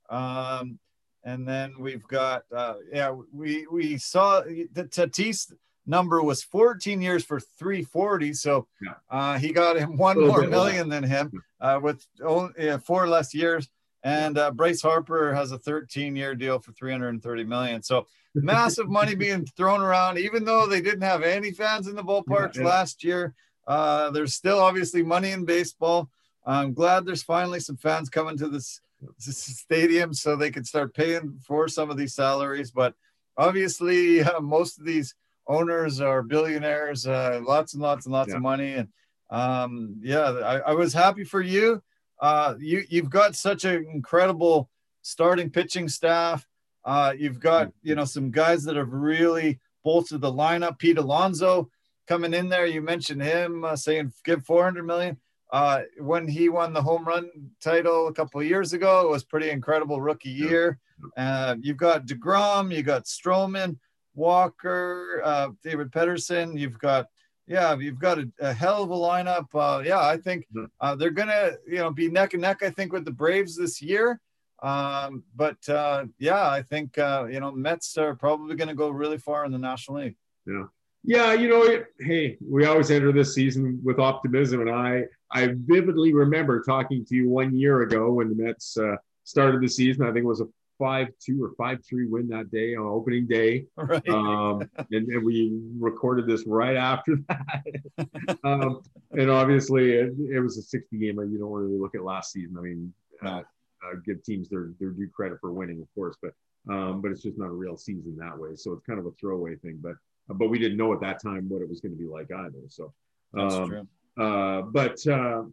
[0.10, 0.80] Um,
[1.24, 5.52] and then we've got, uh, yeah, we we saw the Tatis
[5.86, 8.34] number was 14 years for 340.
[8.34, 8.68] So
[9.10, 13.70] uh, he got him one more million than him uh, with only, four less years.
[14.04, 17.84] And uh, Bryce Harper has a 13 year deal for 330 million.
[17.84, 22.04] So massive money being thrown around, even though they didn't have any fans in the
[22.04, 22.68] ballparks yeah, yeah.
[22.68, 23.36] last year.
[23.68, 26.10] Uh, there's still obviously money in baseball.
[26.46, 28.82] I'm glad there's finally some fans coming to this,
[29.24, 32.72] this stadium so they can start paying for some of these salaries.
[32.72, 32.96] But
[33.38, 35.14] obviously, uh, most of these
[35.48, 38.38] owners are billionaires, uh, lots and lots and lots yeah.
[38.38, 38.74] of money.
[38.74, 38.88] And
[39.30, 41.84] um, yeah, I, I was happy for you
[42.22, 44.70] uh, you you've got such an incredible
[45.02, 46.48] starting pitching staff.
[46.86, 50.78] Uh, you've got you know some guys that have really bolstered the lineup.
[50.78, 51.70] Pete Alonso
[52.08, 52.66] coming in there.
[52.66, 55.18] You mentioned him uh, saying give 400 million.
[55.52, 57.30] Uh, when he won the home run
[57.62, 60.80] title a couple of years ago, it was pretty incredible rookie year.
[61.18, 63.78] Uh, you've got Degrom, you got Stroman,
[64.14, 66.56] Walker, uh, David Peterson.
[66.56, 67.08] You've got
[67.52, 69.48] yeah, you've got a, a hell of a lineup.
[69.54, 70.48] Uh, yeah, I think
[70.80, 72.64] uh, they're gonna, you know, be neck and neck.
[72.64, 74.22] I think with the Braves this year.
[74.64, 78.90] Um, but uh, yeah, I think uh, you know Mets are probably going to go
[78.90, 80.16] really far in the National League.
[80.46, 80.64] Yeah,
[81.04, 81.34] yeah.
[81.34, 86.62] You know, hey, we always enter this season with optimism, and I I vividly remember
[86.62, 90.04] talking to you one year ago when the Mets uh, started the season.
[90.04, 90.48] I think it was a
[90.82, 93.66] five two or five three win that day on opening day.
[93.78, 94.10] Right.
[94.10, 98.38] Um, and, and, we recorded this right after that.
[98.44, 101.20] um, and obviously, it, it, was a 60 game.
[101.20, 102.56] You don't really look at last season.
[102.58, 103.42] I mean, uh,
[103.84, 106.34] uh, give teams their their due credit for winning, of course, but
[106.74, 108.56] um, but it's just not a real season that way.
[108.56, 109.80] So it's kind of a throwaway thing.
[109.82, 109.96] But
[110.30, 112.32] uh, but we didn't know at that time what it was going to be like
[112.32, 112.60] either.
[112.70, 112.94] So.
[113.34, 113.88] That's um, true.
[114.18, 115.44] Uh, but uh,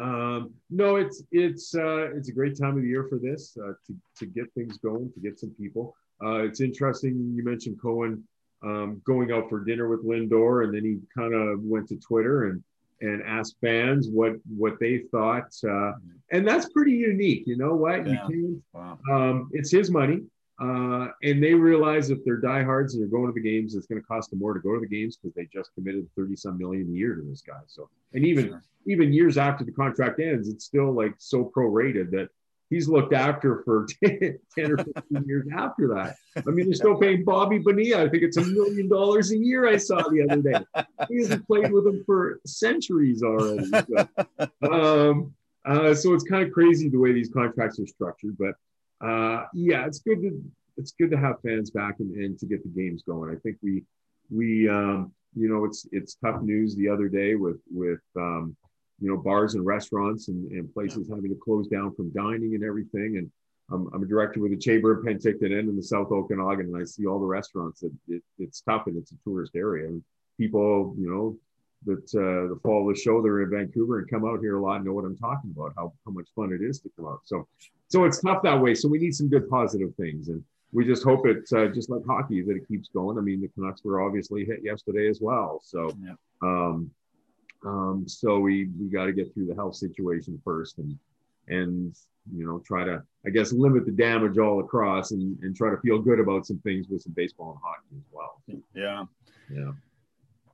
[0.00, 3.72] um, no, it's it's uh, it's a great time of the year for this uh,
[3.86, 5.94] to to get things going, to get some people.
[6.24, 7.32] Uh, it's interesting.
[7.34, 8.24] You mentioned Cohen
[8.62, 12.48] um, going out for dinner with Lindor, and then he kind of went to Twitter
[12.48, 12.62] and
[13.02, 15.92] and asked fans what what they thought, uh,
[16.32, 17.44] and that's pretty unique.
[17.46, 18.06] You know what?
[18.06, 18.26] Yeah.
[18.28, 18.98] You can't.
[19.10, 19.30] Wow.
[19.30, 20.22] Um, it's his money.
[20.60, 24.00] Uh, and they realize if they're diehards and they're going to the games, it's going
[24.00, 26.58] to cost them more to go to the games because they just committed 30 some
[26.58, 27.60] million a year to this guy.
[27.66, 28.62] So, and even, sure.
[28.86, 32.28] even years after the contract ends, it's still like so prorated that
[32.68, 36.16] he's looked after for 10, 10 or 15 years after that.
[36.36, 38.04] I mean, they're still paying Bobby Bonilla.
[38.04, 39.66] I think it's a million dollars a year.
[39.66, 40.86] I saw the other day.
[41.08, 43.64] He hasn't played with him for centuries already.
[43.66, 44.08] So,
[44.70, 48.54] um, uh, so it's kind of crazy the way these contracts are structured, but
[49.00, 50.42] uh, yeah, it's good to
[50.76, 53.30] it's good to have fans back and, and to get the games going.
[53.30, 53.82] I think we
[54.30, 58.56] we um, you know it's it's tough news the other day with with um,
[59.00, 61.16] you know bars and restaurants and, and places yeah.
[61.16, 63.16] having to close down from dining and everything.
[63.18, 63.30] And
[63.72, 66.76] I'm, I'm a director with the Chamber of Penticton and in the South Okanagan, and
[66.76, 67.80] I see all the restaurants.
[67.80, 69.88] That it, it's tough and it's a tourist area.
[69.88, 70.02] And
[70.38, 71.36] people, you know,
[71.86, 74.62] that uh, the fall of the show they're in Vancouver and come out here a
[74.62, 77.06] lot and know what I'm talking about, how, how much fun it is to come
[77.06, 77.20] out.
[77.24, 77.46] So
[77.88, 78.74] so it's tough that way.
[78.74, 82.02] So we need some good positive things, and we just hope it's uh, just like
[82.06, 83.18] hockey that it keeps going.
[83.18, 86.12] I mean, the Canucks were obviously hit yesterday as well, so yeah.
[86.42, 86.90] um,
[87.66, 90.96] um, so we we got to get through the health situation first, and
[91.48, 91.96] and
[92.32, 95.78] you know try to I guess limit the damage all across, and and try to
[95.78, 98.40] feel good about some things with some baseball and hockey as well.
[98.72, 99.04] Yeah,
[99.52, 99.72] yeah.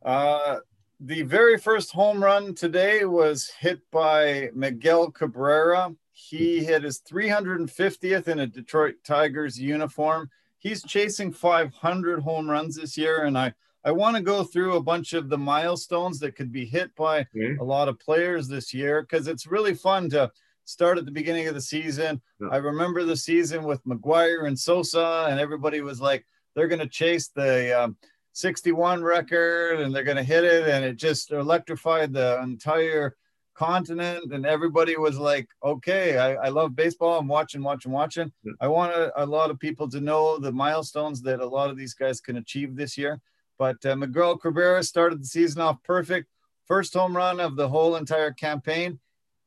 [0.03, 0.61] Uh,
[1.01, 8.27] the very first home run today was hit by Miguel Cabrera he hit his 350th
[8.27, 10.31] in a Detroit Tigers uniform.
[10.57, 13.53] He's chasing 500 home runs this year, and I
[13.85, 17.25] I want to go through a bunch of the milestones that could be hit by
[17.37, 17.61] mm-hmm.
[17.61, 20.33] a lot of players this year because it's really fun to
[20.65, 22.21] start at the beginning of the season.
[22.41, 22.49] Yeah.
[22.51, 26.89] I remember the season with McGwire and Sosa, and everybody was like, they're going to
[26.89, 27.97] chase the um,
[28.37, 33.17] 61 record and they're going to hit it, and it just electrified the entire
[33.55, 34.31] continent.
[34.31, 37.19] And everybody was like okay I, I love baseball.
[37.19, 38.31] I'm watching watching watching.
[38.45, 38.53] Yeah.
[38.61, 41.79] i want a, a, lot of people to know the milestones that a lot of
[41.79, 43.23] these guys can achieve this year.
[43.59, 46.29] But uh, miguel cabrera started the season off perfect.
[46.67, 48.99] First home run of the whole entire campaign.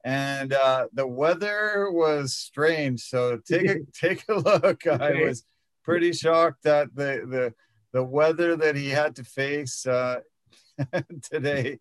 [0.03, 3.01] And uh, the weather was strange.
[3.01, 4.87] So take a take a look.
[4.87, 5.45] I was
[5.83, 7.53] pretty shocked that the the
[7.91, 10.19] the weather that he had to face uh,
[11.23, 11.79] today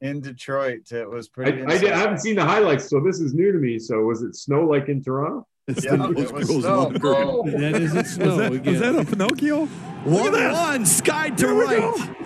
[0.00, 0.92] in Detroit.
[0.92, 1.62] It was pretty.
[1.62, 3.78] I, I, I, haven't seen the highlights, so this is new to me.
[3.78, 5.46] So was it snow like in Toronto?
[5.68, 6.92] yeah, it was snow.
[7.02, 7.42] Oh.
[7.50, 8.28] That is it snow.
[8.28, 9.68] Was that, was that a Pinocchio?
[10.06, 12.16] Look at one, sky to right.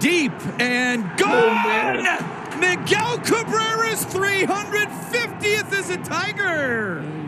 [0.00, 2.06] Deep and gone!
[2.06, 7.19] Oh, Miguel Cabrera's 350th as a Tiger.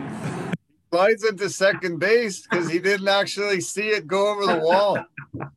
[0.93, 4.99] Slides into second base because he didn't actually see it go over the wall.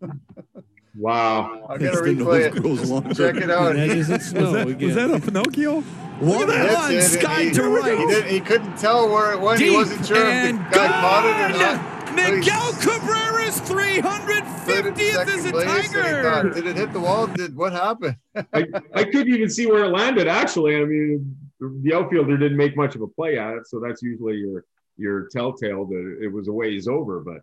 [0.98, 1.66] Wow.
[1.68, 2.88] I'm gonna As the replay nose grows it.
[2.88, 3.08] longer.
[3.10, 3.74] Just check it out.
[3.74, 5.84] That is it snow Was that, was that a Pinocchio?
[6.22, 7.98] Look at that Hits it, sky he- to right.
[8.08, 9.58] didn't, he couldn't tell where it went.
[9.58, 11.76] Deep he wasn't sure if and the guy caught it or gone.
[11.76, 12.14] not.
[12.14, 16.22] Miguel Cabrera's Put it in 350th second is a place, and he Tiger.
[16.22, 17.26] thought, Did it hit the wall?
[17.26, 18.16] Did what happened?
[18.54, 20.28] I, I couldn't even see where it landed.
[20.28, 24.00] Actually, I mean, the outfielder didn't make much of a play at it, so that's
[24.02, 24.64] usually your
[24.96, 27.20] your telltale that it was a ways over.
[27.20, 27.42] But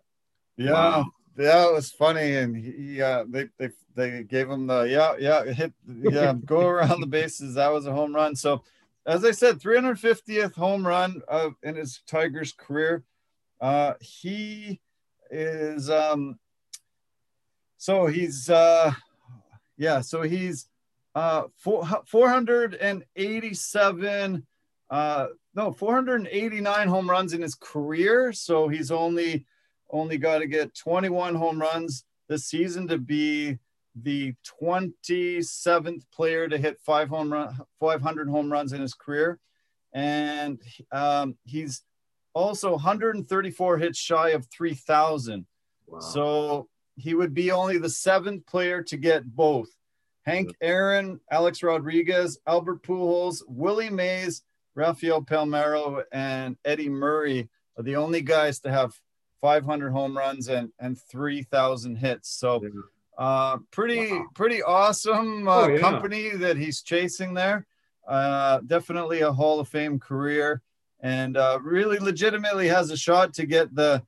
[0.56, 1.06] Yeah, Wow.
[1.36, 5.44] yeah, it was funny, and he, uh, they they they gave him the yeah, yeah,
[5.52, 7.54] hit, yeah, go around the bases.
[7.54, 8.36] That was a home run.
[8.36, 8.62] So,
[9.06, 13.04] as I said, 350th home run uh, in his Tigers career.
[13.60, 14.80] Uh, he
[15.30, 16.38] is um,
[17.76, 18.92] so he's uh,
[19.76, 20.68] yeah, so he's
[21.14, 24.46] uh, four, 487
[24.90, 29.46] uh no 489 home runs in his career so he's only
[29.90, 33.58] only got to get 21 home runs this season to be
[34.02, 39.38] the 27th player to hit five home run 500 home runs in his career
[39.92, 41.82] and um, he's
[42.32, 45.46] also 134 hits shy of 3000
[45.86, 46.00] wow.
[46.00, 49.68] so he would be only the seventh player to get both.
[50.24, 54.42] Hank Aaron, Alex Rodriguez, Albert Pujols, Willie Mays,
[54.74, 58.98] Rafael Palmeiro, and Eddie Murray are the only guys to have
[59.40, 62.30] 500 home runs and, and 3,000 hits.
[62.30, 62.60] So
[63.18, 64.26] uh, pretty Wow.
[64.34, 65.78] pretty awesome uh, Oh, yeah.
[65.78, 67.66] company that he's chasing there.
[68.08, 70.62] Uh, definitely a Hall of Fame career,
[71.00, 74.02] and uh, really legitimately has a shot to get the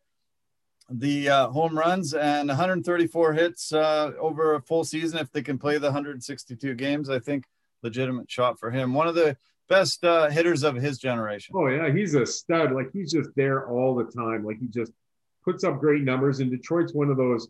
[0.91, 5.59] the uh, home runs and 134 hits uh, over a full season if they can
[5.59, 7.11] play the 162 games.
[7.11, 7.45] I think
[7.83, 8.95] legitimate shot for him.
[8.95, 9.37] One of the
[9.69, 11.55] best uh, hitters of his generation.
[11.57, 12.73] Oh yeah, he's a stud.
[12.73, 14.45] Like he's just there all the time.
[14.45, 14.93] Like he just
[15.45, 16.41] puts up great numbers.
[16.41, 17.49] And Detroit's one of those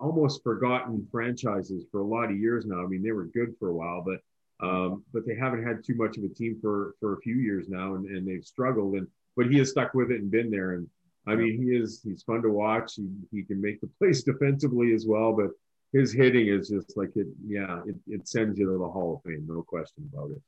[0.00, 2.82] almost forgotten franchises for a lot of years now.
[2.82, 4.20] I mean, they were good for a while, but
[4.64, 7.68] um, but they haven't had too much of a team for for a few years
[7.68, 8.94] now, and, and they've struggled.
[8.94, 10.72] And but he has stuck with it and been there.
[10.72, 10.88] And
[11.26, 12.94] I mean, he is he's fun to watch.
[12.96, 15.50] He, he can make the plays defensively as well, but
[15.92, 17.26] his hitting is just like it.
[17.46, 20.42] Yeah, it, it sends you to the Hall of Fame, no question about it.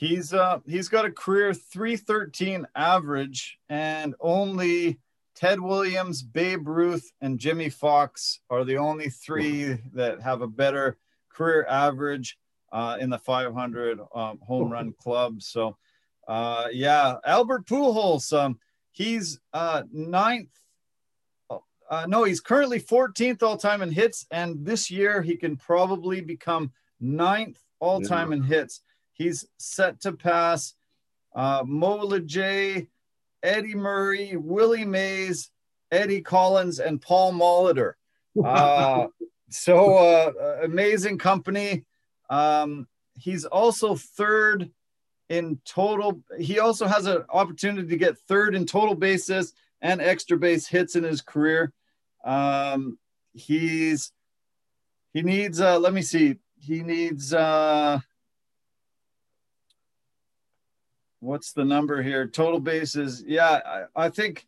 [0.00, 4.98] He's uh he's got a career 313 average and only
[5.34, 10.96] Ted Williams, Babe Ruth, and Jimmie Foxx are the only three that have a better
[11.28, 12.38] career average
[12.72, 15.42] uh, in the 500 um, home run club.
[15.42, 15.76] So,
[16.26, 18.58] uh, yeah, Albert Pujols, um,
[18.92, 20.48] he's uh, ninth.
[21.50, 26.22] Uh, no, he's currently 14th all time in hits, and this year he can probably
[26.22, 28.80] become ninth all time in hits.
[29.20, 30.74] He's set to pass
[31.34, 32.88] uh, Lajoie,
[33.42, 35.50] Eddie Murray, Willie Mays,
[35.92, 37.94] Eddie Collins, and Paul Molitor.
[38.42, 39.08] Uh,
[39.50, 41.84] so uh, amazing company.
[42.30, 42.86] Um,
[43.18, 44.70] he's also third
[45.28, 46.22] in total.
[46.38, 49.52] He also has an opportunity to get third in total bases
[49.82, 51.72] and extra base hits in his career.
[52.24, 52.98] Um,
[53.34, 54.12] he's
[55.12, 55.60] he needs.
[55.60, 56.36] Uh, let me see.
[56.56, 57.34] He needs.
[57.34, 57.98] Uh,
[61.20, 62.26] what's the number here?
[62.26, 63.22] Total bases.
[63.26, 64.46] Yeah, I, I think.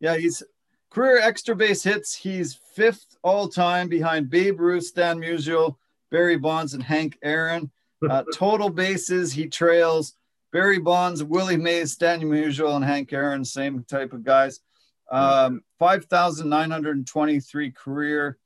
[0.00, 0.42] Yeah, he's
[0.90, 2.14] career extra base hits.
[2.14, 5.76] He's fifth all time behind Babe Ruth, Stan Musial,
[6.10, 7.70] Barry Bonds, and Hank Aaron.
[8.08, 10.14] Uh, total bases, he trails
[10.52, 14.60] Barry Bonds, Willie Mays, Stan Musial, and Hank Aaron, same type of guys.
[15.10, 18.38] Um, 5,923 career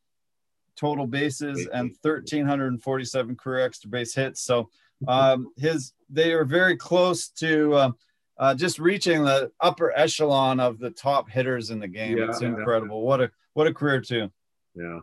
[0.76, 4.42] total bases and 1,347 career extra base hits.
[4.42, 4.68] So
[5.08, 7.90] um, his they are very close to uh,
[8.38, 12.18] uh, just reaching the upper echelon of the top hitters in the game.
[12.18, 12.48] Yeah, it's yeah.
[12.48, 13.02] incredible.
[13.02, 14.30] What a what a career too.
[14.74, 14.98] Yeah.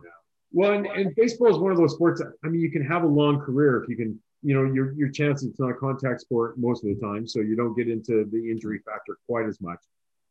[0.52, 2.22] Well, and, and baseball is one of those sports.
[2.44, 4.20] I mean, you can have a long career if you can.
[4.46, 5.48] You know, your your chances.
[5.48, 8.50] It's not a contact sport most of the time, so you don't get into the
[8.50, 9.78] injury factor quite as much.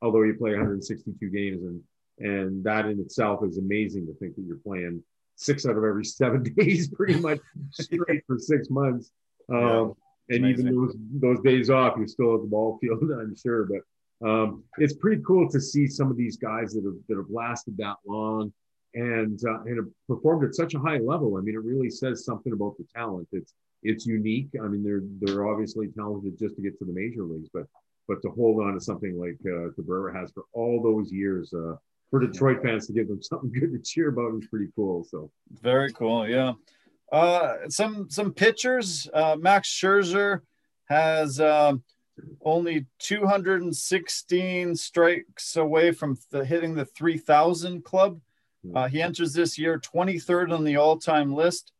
[0.04, 1.82] Although you play 162 games, and
[2.20, 5.04] and that in itself is amazing to think that you're playing
[5.36, 7.40] six out of every seven days, pretty much
[7.72, 9.12] straight for six months.
[9.52, 9.96] Um,
[10.30, 13.66] and even those those days off, you're still at the ball field, I'm sure.
[13.66, 17.30] But um, it's pretty cool to see some of these guys that have that have
[17.30, 18.54] lasted that long
[18.94, 21.38] and uh, and have performed at such a high level.
[21.38, 23.28] I mean, it really says something about the talent.
[23.32, 24.50] It's it's unique.
[24.62, 27.66] I mean, they're they're obviously talented just to get to the major leagues, but
[28.08, 31.76] but to hold on to something like uh, Cabrera has for all those years, uh,
[32.10, 35.04] for Detroit fans to give them something good to cheer about is pretty cool.
[35.04, 35.32] So
[35.62, 36.28] Very cool.
[36.28, 36.54] Yeah.
[37.14, 39.08] Uh, some some pitchers.
[39.14, 40.42] Uh, Max Scherzer
[40.90, 41.84] has um,
[42.44, 48.20] only 216 strikes away from the, hitting the 3,000 club.
[48.76, 51.72] Uh, he enters this year 23rd on the all-time list.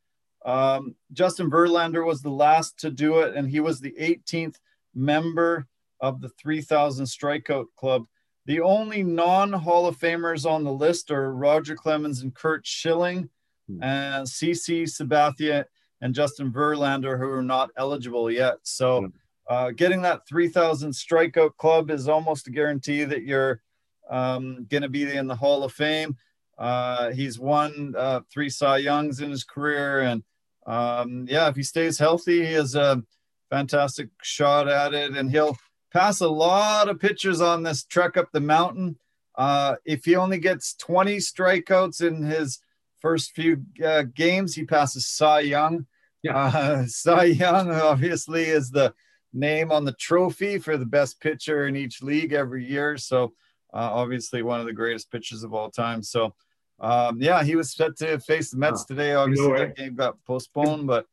[0.46, 4.58] Um, Justin Verlander was the last to do it, and he was the 18th
[4.94, 5.68] member
[6.02, 8.06] of the 3,000 strikeout club.
[8.46, 13.26] The only non-Hall of Famers on the list are Roger Clemens and Curt Schilling, hmm.
[13.70, 15.66] And CC Sabathia
[16.02, 18.56] and Justin Verlander, who are not eligible yet.
[18.64, 19.08] So, hmm.
[19.48, 23.62] uh, getting that 3,000 strikeout club is almost a guarantee that you're
[24.10, 26.18] um, going to be in the Hall of Fame.
[26.58, 30.24] Uh, he's won uh, three Cy Youngs in his career, and
[30.68, 33.02] um, yeah, if he stays healthy, he has a
[33.50, 35.58] fantastic shot at it, and he'll
[35.92, 38.98] pass a lot of pitchers on this trek up the mountain.
[39.36, 42.60] Uh, if he only gets 20 strikeouts in his
[43.04, 45.86] first few uh, games, he passes Cy Young.
[46.24, 46.38] Yeah.
[46.38, 48.96] Uh, Cy Young obviously is the
[49.34, 52.98] name on the trophy for the best pitcher in each league every year.
[52.98, 53.34] So
[53.74, 56.02] uh, obviously one of the greatest pitchers of all time.
[56.02, 56.34] So
[56.80, 59.14] um, yeah, he was set to face the Mets today.
[59.14, 61.06] Obviously, know, that game got postponed, but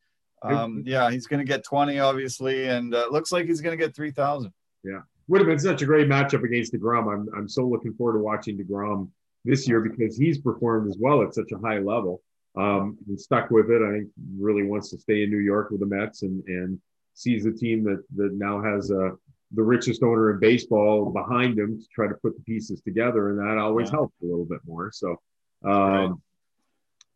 [0.42, 3.85] um, yeah, he's going to get 20, obviously, and uh, looks like he's going to
[3.85, 4.53] get 3,000.
[4.85, 7.12] Yeah, would have been such a great matchup against Degrom.
[7.12, 9.09] I'm I'm so looking forward to watching Degrom
[9.44, 12.22] this year because he's performed as well at such a high level.
[12.57, 13.81] Um, and stuck with it.
[13.81, 16.81] I think really wants to stay in New York with the Mets and and
[17.14, 19.11] sees a team that that now has uh,
[19.53, 23.38] the richest owner in baseball behind him to try to put the pieces together, and
[23.38, 23.98] that always yeah.
[23.98, 24.90] helps a little bit more.
[24.92, 25.20] So,
[25.64, 26.20] um,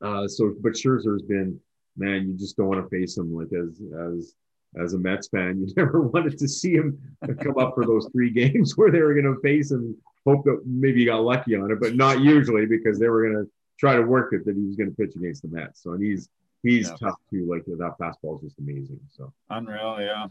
[0.01, 1.61] uh, so but Scherzer's been
[1.97, 3.81] man, you just don't want to face him like as
[4.15, 4.35] as
[4.83, 6.99] as a Mets fan, you never wanted to see him
[7.41, 9.97] come up for those three games where they were going to face him.
[10.27, 13.45] Hope that maybe he got lucky on it, but not usually because they were going
[13.45, 15.83] to try to work it that he was going to pitch against the Mets.
[15.83, 16.31] So and he's
[16.63, 16.97] he's yeah.
[16.97, 17.47] tough too.
[17.49, 19.01] Like that fastball is just amazing.
[19.11, 20.29] So unreal, yeah.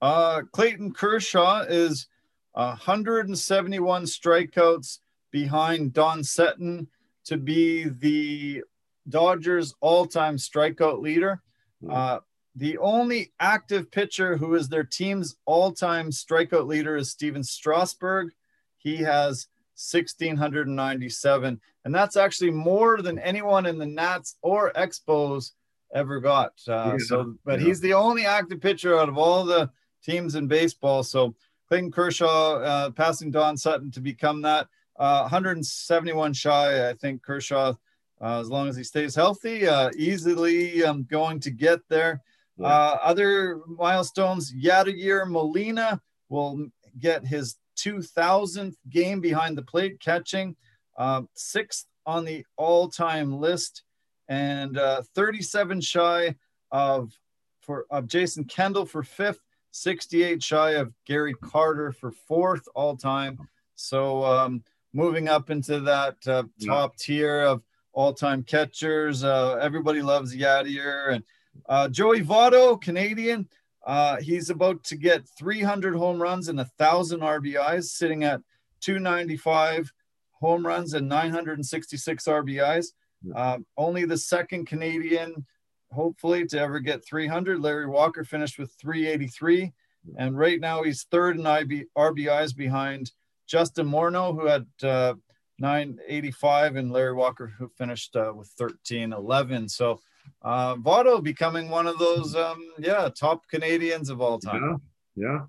[0.00, 2.06] Uh, Clayton Kershaw is
[2.52, 4.98] 171 strikeouts
[5.30, 6.88] behind Don Sutton
[7.24, 8.62] to be the
[9.08, 11.42] Dodgers all-time strikeout leader.
[11.88, 12.18] Uh,
[12.56, 18.32] the only active pitcher who is their team's all-time strikeout leader is Stephen Strasburg.
[18.78, 25.52] He has 1697, and that's actually more than anyone in the Nats or Expos
[25.94, 26.52] ever got.
[26.66, 27.66] Uh, yeah, so, but yeah.
[27.66, 29.70] he's the only active pitcher out of all the
[30.02, 31.02] teams in baseball.
[31.02, 31.34] So,
[31.68, 34.68] Clayton Kershaw uh, passing Don Sutton to become that.
[34.98, 37.74] Uh, 171 shy, I think Kershaw,
[38.20, 42.22] uh, as long as he stays healthy, uh, easily um, going to get there.
[42.58, 42.66] Yeah.
[42.66, 50.56] Uh, other milestones, Yadier Molina will get his 2000th game behind the plate catching,
[50.96, 53.82] uh, sixth on the all-time list,
[54.28, 56.34] and uh, 37 shy
[56.70, 57.12] of
[57.60, 59.40] for of Jason Kendall for fifth,
[59.72, 63.38] 68 shy of Gary Carter for fourth all-time.
[63.74, 67.04] So um, moving up into that uh, top yeah.
[67.04, 69.24] tier of all-time catchers.
[69.24, 71.24] Uh, everybody loves Yadier and
[71.68, 73.48] uh, Joey Votto, Canadian.
[73.86, 78.40] Uh, he's about to get 300 home runs and 1,000 RBIs, sitting at
[78.80, 79.92] 295
[80.32, 82.86] home runs and 966 RBIs.
[83.34, 85.46] Uh, only the second Canadian,
[85.90, 87.60] hopefully, to ever get 300.
[87.60, 89.72] Larry Walker finished with 383.
[90.16, 93.12] And right now he's third in IB, RBIs behind
[93.46, 95.14] Justin Morneau, who had uh,
[95.58, 99.68] 985, and Larry Walker, who finished uh, with 1311.
[99.68, 100.00] So,
[100.42, 104.80] uh, Votto becoming one of those, um, yeah, top Canadians of all time.
[105.16, 105.40] Yeah, yeah.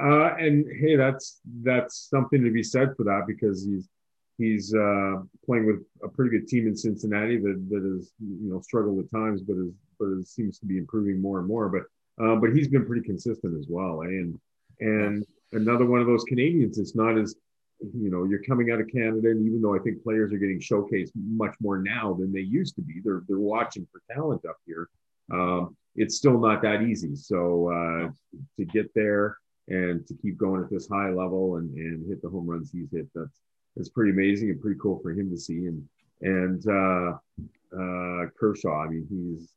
[0.00, 3.88] Uh, and hey, that's that's something to be said for that because he's
[4.38, 8.60] he's uh, playing with a pretty good team in Cincinnati that that has you know
[8.60, 11.68] struggled at times, but is but is, seems to be improving more and more.
[11.68, 14.02] But uh, but he's been pretty consistent as well.
[14.02, 14.06] Eh?
[14.06, 14.40] And
[14.80, 16.78] and another one of those Canadians.
[16.78, 17.34] It's not as
[17.94, 20.60] you know, you're coming out of Canada, and even though I think players are getting
[20.60, 24.56] showcased much more now than they used to be, they're they're watching for talent up
[24.66, 24.88] here.
[25.32, 27.14] Um, it's still not that easy.
[27.14, 28.10] So uh,
[28.58, 32.28] to get there and to keep going at this high level and, and hit the
[32.28, 33.40] home runs he's hit, that's
[33.76, 35.66] that's pretty amazing and pretty cool for him to see.
[35.66, 35.88] And
[36.20, 37.18] and uh,
[37.76, 39.52] uh, Kershaw, I mean, he's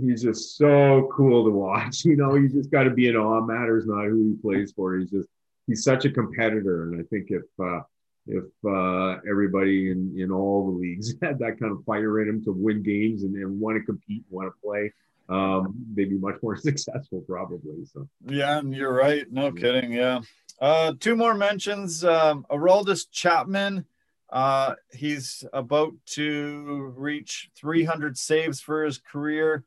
[0.00, 2.04] he's just so cool to watch.
[2.12, 3.44] You know, you just got to be in awe.
[3.44, 4.96] Matters not who he plays for.
[4.96, 5.28] He's just
[5.72, 7.80] he's such a competitor, and I think if uh,
[8.26, 12.44] if uh, everybody in, in all the leagues had that kind of fire in him
[12.44, 14.92] to win games and, and want to compete, want to play,
[15.28, 17.84] um, they'd be much more successful probably.
[17.86, 19.30] So yeah, and you're right.
[19.30, 19.60] No yeah.
[19.60, 19.92] kidding.
[19.92, 20.20] Yeah.
[20.60, 22.04] Uh, two more mentions.
[22.04, 23.86] Um, Aroldis Chapman.
[24.30, 29.64] Uh, he's about to reach 300 saves for his career.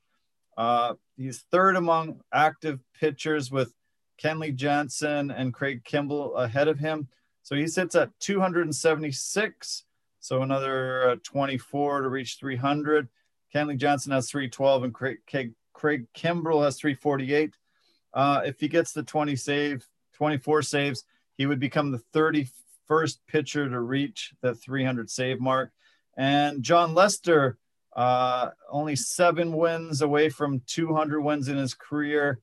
[0.57, 3.71] Uh, he's third among active pitchers with
[4.21, 7.07] Kenley Jansen and Craig Kimbrel ahead of him.
[7.43, 9.83] So he sits at 276.
[10.19, 13.07] so another uh, 24 to reach 300.
[13.53, 15.17] Kenley Jansen has 312, and Craig,
[15.73, 17.53] Craig, has 348.
[18.13, 21.03] Uh, if he gets the 20 save, 24 saves,
[21.37, 25.71] he would become the 31st pitcher to reach the 300 save mark.
[26.17, 27.57] And Jon Lester,
[27.95, 32.39] uh, only seven wins away from 200 wins in his career.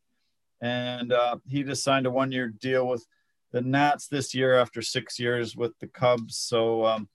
[0.62, 3.04] And uh, he just signed a one year deal with
[3.50, 6.38] the Nats this year after six years with the Cubs.
[6.38, 7.08] So, um,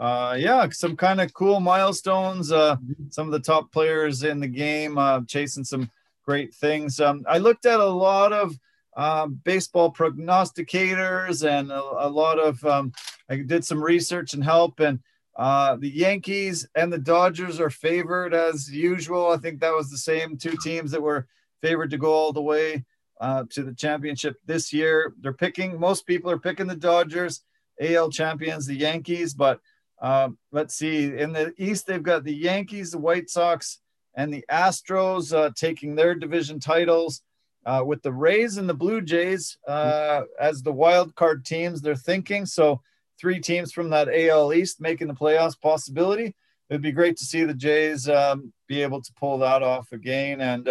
[0.00, 2.52] uh, yeah, some kind of cool milestones.
[2.52, 2.76] Uh,
[3.10, 5.90] some of the top players in the game uh, chasing some
[6.24, 7.00] great things.
[7.00, 8.56] Um, I looked at a lot of
[8.96, 12.92] uh, baseball prognosticators and a, a lot of, um,
[13.28, 15.00] I did some research and help, and
[15.36, 19.30] uh, the Yankees and the Dodgers are favored as usual.
[19.30, 21.26] I think that was the same two teams that were
[21.60, 22.84] favored to go all the way
[23.20, 25.14] uh, to the championship this year.
[25.20, 27.42] They're picking, most people are picking the Dodgers,
[27.80, 29.34] AL champions, the Yankees.
[29.34, 29.60] But
[30.00, 33.78] uh, let's see, in the East, they've got the Yankees, the White Sox,
[34.14, 37.22] and the Astros uh, taking their division titles.
[37.64, 41.94] Uh, with the Rays and the Blue Jays uh, as the wild card teams, they're
[41.94, 42.80] thinking so
[43.20, 46.34] three teams from that AL East making the playoffs possibility.
[46.68, 50.40] It'd be great to see the Jays um, be able to pull that off again.
[50.40, 50.68] And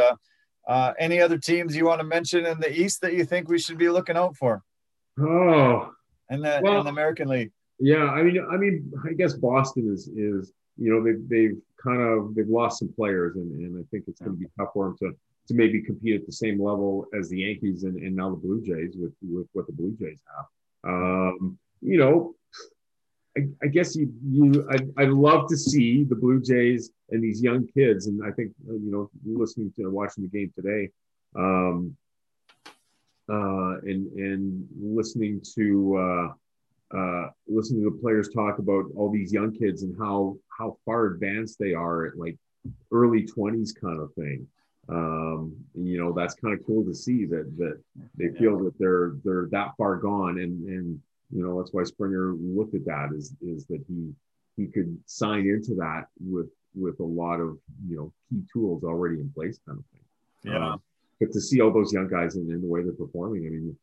[0.67, 3.59] uh, any other teams you want to mention in the East that you think we
[3.59, 4.63] should be looking out for?
[5.19, 5.91] Oh,
[6.29, 7.51] in the, well, in the American League.
[7.79, 12.01] Yeah, I mean, I mean, I guess Boston is is you know they've they've kind
[12.01, 14.85] of they've lost some players, and, and I think it's going to be tough for
[14.85, 18.29] them to to maybe compete at the same level as the Yankees and, and now
[18.29, 20.45] the Blue Jays with with what the Blue Jays have.
[20.93, 22.35] Um, you know,
[23.37, 27.41] I, I, guess you you I'd, I'd, love to see the Blue Jays and these
[27.41, 30.89] young kids, and I think uh, you know listening to watching the game today,
[31.35, 31.95] um,
[33.29, 39.31] uh, and and listening to uh, uh, listening to the players talk about all these
[39.31, 42.37] young kids and how how far advanced they are at like
[42.91, 44.45] early twenties kind of thing.
[44.89, 47.79] Um, you know that's kind of cool to see that that
[48.17, 51.01] they feel that they're they're that far gone and and
[51.31, 54.13] you know that's why Springer looked at that is is that he
[54.57, 57.57] he could sign into that with with a lot of
[57.87, 60.53] you know key tools already in place kind of thing.
[60.53, 60.71] Yeah.
[60.73, 60.81] Um,
[61.19, 63.77] but to see all those young guys and, and the way they're performing, I mean,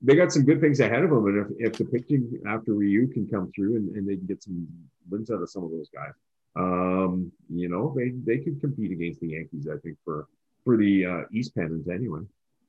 [0.00, 1.26] they got some good things ahead of them.
[1.26, 4.42] And if, if the pitching after Ryu can come through and, and they can get
[4.42, 4.68] some
[5.10, 6.12] wins out of some of those guys,
[6.56, 9.66] um, you know, they they could compete against the Yankees.
[9.68, 10.28] I think for
[10.64, 12.20] for the uh, East Pennants anyway.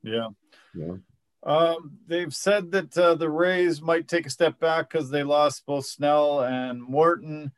[0.02, 0.28] Yeah.
[0.74, 0.96] Yeah.
[1.46, 5.64] Um, they've said that uh, the Rays might take a step back because they lost
[5.64, 7.52] both Snell and Morton.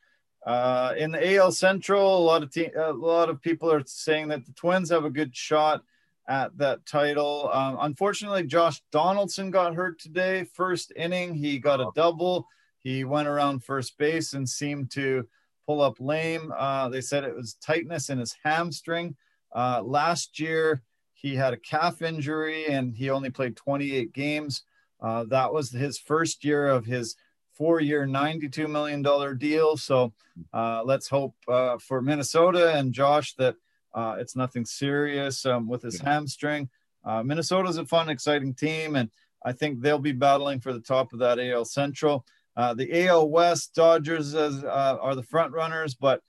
[0.46, 4.28] Uh, in the AL Central, a lot of te- a lot of people are saying
[4.28, 5.82] that the Twins have a good shot
[6.28, 7.50] at that title.
[7.52, 10.44] Um, unfortunately, Josh Donaldson got hurt today.
[10.44, 12.46] First inning, he got a double.
[12.80, 15.26] He went around first base and seemed to
[15.66, 16.52] pull up lame.
[16.56, 19.16] Uh, they said it was tightness in his hamstring.
[19.54, 20.82] Uh, last year,
[21.20, 24.62] he had a calf injury and he only played 28 games.
[25.00, 27.16] Uh, that was his first year of his
[27.52, 29.02] four year, $92 million
[29.36, 29.76] deal.
[29.76, 30.12] So
[30.52, 33.56] uh, let's hope uh, for Minnesota and Josh that
[33.92, 36.68] uh, it's nothing serious um, with his hamstring.
[37.04, 39.10] Uh, Minnesota's a fun, exciting team, and
[39.44, 42.24] I think they'll be battling for the top of that AL Central.
[42.56, 46.22] Uh, the AL West Dodgers as, are the front runners, but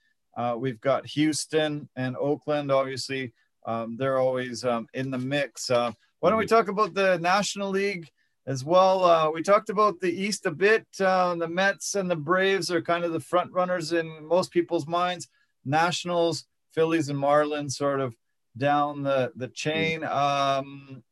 [0.56, 3.32] we've got Houston and Oakland, obviously
[3.66, 5.70] um, they're always um, in the mix.
[5.70, 8.08] Uh, why don't we talk about the National League
[8.46, 9.04] as well?
[9.04, 10.86] Uh, we talked about the East a bit.
[10.98, 14.86] Uh, the Mets and the Braves are kind of the front runners in most people's
[14.86, 15.28] minds.
[15.64, 16.44] Nationals,
[16.74, 18.14] Phillies, and Marlins sort of
[18.56, 20.04] down the the chain.
[20.04, 21.02] Um,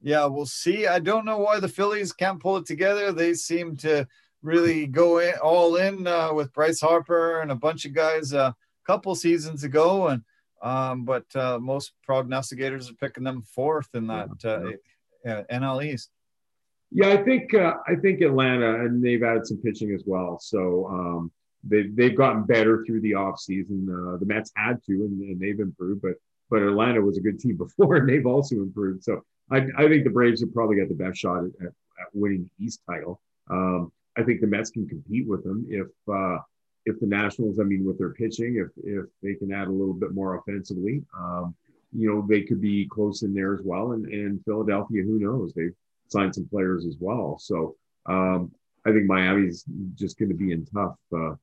[0.00, 0.86] yeah, we'll see.
[0.86, 3.12] I don't know why the Phillies can't pull it together.
[3.12, 4.06] They seem to
[4.42, 8.54] really go in, all in uh, with Bryce Harper and a bunch of guys a
[8.86, 10.22] couple seasons ago, and
[10.62, 16.10] um, but uh, most prognosticators are picking them fourth in that uh, NL East.
[16.90, 20.38] Yeah, I think uh, I think Atlanta, and they've added some pitching as well.
[20.40, 21.32] So um,
[21.62, 23.88] they've they've gotten better through the offseason.
[23.88, 26.02] Uh, the Mets had to, and, and, they've improved.
[26.02, 26.14] But
[26.50, 29.04] but Atlanta was a good team before, and they've also improved.
[29.04, 32.08] So I, I think the Braves have probably got the best shot at, at, at
[32.14, 33.20] winning the East title.
[33.50, 36.38] Um, I think the Mets can compete with them if uh,
[36.88, 39.94] if the Nationals, I mean, with their pitching, if if they can add a little
[39.94, 41.54] bit more offensively, um,
[41.92, 43.92] you know, they could be close in there as well.
[43.92, 45.52] And and Philadelphia, who knows?
[45.52, 45.74] They've
[46.08, 47.38] signed some players as well.
[47.38, 47.76] So
[48.06, 48.50] um,
[48.86, 49.64] I think Miami's
[49.94, 50.96] just going to be in tough.
[51.12, 51.34] Uh,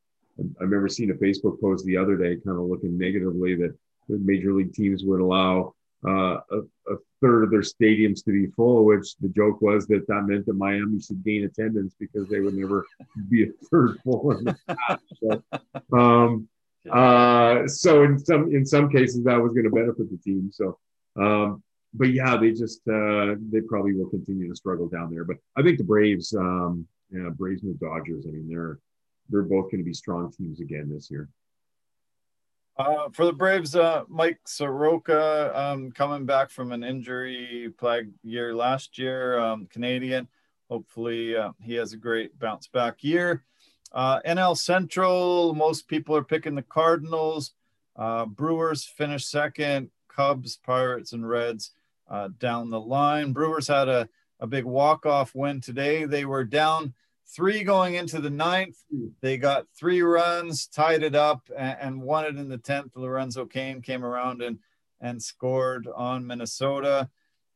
[0.60, 3.76] I remember seeing a Facebook post the other day, kind of looking negatively that
[4.10, 5.74] the major league teams would allow
[6.08, 6.60] uh, a,
[6.92, 10.46] a, third of their stadiums to be full, which the joke was that that meant
[10.46, 12.86] that Miami should gain attendance because they would never
[13.30, 14.36] be a third full.
[15.22, 15.44] So,
[15.94, 16.48] um,
[16.92, 20.52] uh, so in some in some cases that was going to benefit the team.
[20.52, 20.78] So,
[21.20, 25.24] um, but yeah, they just uh, they probably will continue to struggle down there.
[25.24, 28.26] But I think the Braves, um, yeah, Braves and the Dodgers.
[28.28, 28.80] I mean, they're
[29.30, 31.30] they're both going to be strong teams again this year.
[32.78, 38.54] Uh, for the Braves, uh, Mike Soroka um, coming back from an injury plague year
[38.54, 40.28] last year, um, Canadian.
[40.70, 43.46] Hopefully, uh, he has a great bounce back year.
[43.94, 47.54] Uh, NL Central, most people are picking the Cardinals.
[47.96, 49.90] Uh, Brewers finished second.
[50.10, 51.72] Cubs, Pirates, and Reds
[52.10, 53.32] uh, down the line.
[53.32, 54.10] Brewers had a,
[54.42, 56.06] a big walk off win today.
[56.06, 56.94] They were down
[57.28, 58.78] three going into the ninth.
[59.22, 62.96] They got three runs, tied it up, and, and won it in the tenth.
[62.96, 64.60] Lorenzo Cain came around and
[65.02, 67.10] and scored on Minnesota.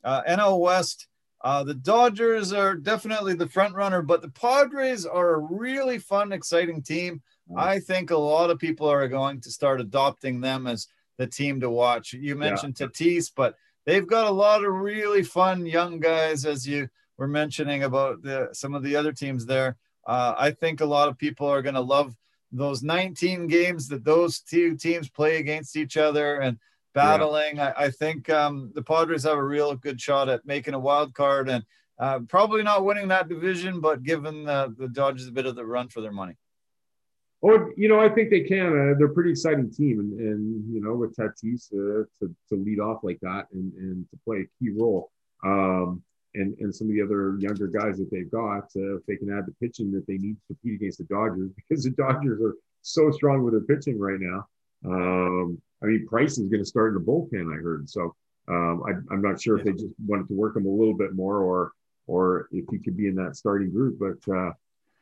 [0.04, 1.08] Uh, NL West,
[1.42, 6.32] uh, the Dodgers are definitely the front runner, but the Padres are a really fun,
[6.32, 7.22] exciting team.
[7.56, 11.60] I think a lot of people are going to start adopting them as the team
[11.62, 12.14] to watch.
[12.14, 12.88] You mentioned yeah.
[12.88, 13.56] Tatis, but
[13.86, 16.90] they've got a lot of really fun young guys, as you
[17.20, 19.76] were mentioning about the, some of the other teams there.
[20.08, 22.16] Uh, I think a lot of people are going to love
[22.52, 26.58] those 19 games that those two teams play against each other and
[26.96, 27.58] battling.
[27.58, 27.74] Yeah.
[27.78, 31.14] I, I, think um, the Padres have a real good shot at making a wild
[31.14, 31.64] card and
[32.00, 35.66] uh, probably not winning that division, but giving the, the Dodgers a bit of the
[35.66, 36.38] run for their money.
[37.44, 38.68] Oh, you know, I think they can.
[38.68, 42.56] Uh, they're a pretty exciting team, and, and you know, with Tatis uh, to to
[42.56, 45.10] lead off like that and, and to play a key role.
[45.46, 46.04] Um,
[46.36, 49.32] and and some of the other younger guys that they've got, uh, if they can
[49.32, 52.56] add the pitching that they need to compete against the Dodgers, because the Dodgers are
[52.82, 54.48] so strong with their pitching right now.
[54.86, 57.90] Um, I mean, Price is going to start in the bullpen, I heard.
[57.90, 58.16] So
[58.48, 61.14] um, I, am not sure if they just wanted to work him a little bit
[61.14, 61.72] more, or
[62.08, 64.00] or if he could be in that starting group.
[64.00, 64.52] But uh,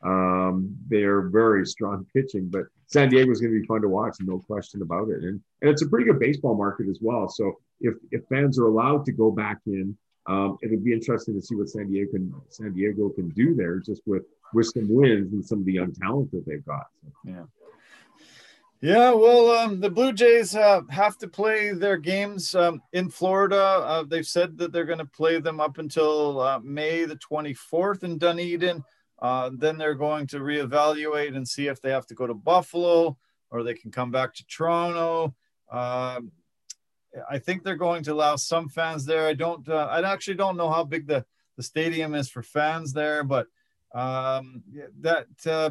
[0.02, 2.48] um, they are very strong pitching.
[2.48, 5.22] But San Diego is going to be fun to watch, no question about it.
[5.22, 7.28] And and it's a pretty good baseball market as well.
[7.28, 9.96] So if if fans are allowed to go back in
[10.28, 13.54] um, it would be interesting to see what San Diego can San Diego can do
[13.54, 16.86] there, just with with some wins and some of the young talent that they've got.
[17.24, 17.44] Yeah.
[18.80, 23.60] Yeah, well, um, the Blue Jays uh, have to play their games um, in Florida.
[23.60, 28.04] Uh, they've said that they're going to play them up until uh, May the 24th
[28.04, 28.84] in Dunedin.
[29.20, 33.18] Uh, then they're going to reevaluate and see if they have to go to Buffalo
[33.50, 35.34] or they can come back to Toronto.
[37.30, 39.26] I think they're going to allow some fans there.
[39.26, 39.68] I don't.
[39.68, 41.24] Uh, I actually don't know how big the
[41.56, 43.46] the stadium is for fans there, but
[43.94, 44.62] um,
[45.00, 45.70] that uh,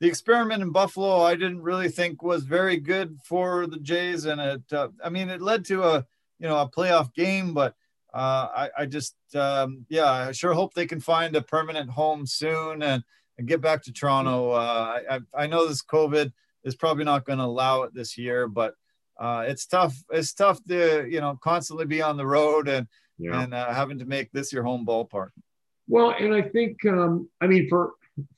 [0.00, 4.40] the experiment in Buffalo, I didn't really think was very good for the Jays, and
[4.40, 4.72] it.
[4.72, 6.06] Uh, I mean, it led to a
[6.38, 7.74] you know a playoff game, but
[8.14, 12.26] uh, I, I just um, yeah, I sure hope they can find a permanent home
[12.26, 13.02] soon and
[13.36, 14.52] and get back to Toronto.
[14.52, 16.32] Uh, I I know this COVID
[16.64, 18.74] is probably not going to allow it this year, but
[19.18, 19.96] uh, it's tough.
[20.10, 22.86] It's tough to you know constantly be on the road and
[23.18, 23.42] yeah.
[23.42, 25.30] and uh, having to make this your home ballpark.
[25.88, 27.92] Well, and I think um, I mean for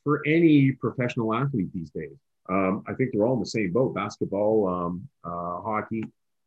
[0.05, 2.17] for any professional athlete these days,
[2.49, 6.05] um, I think they're all in the same boat: basketball, um, uh, hockey,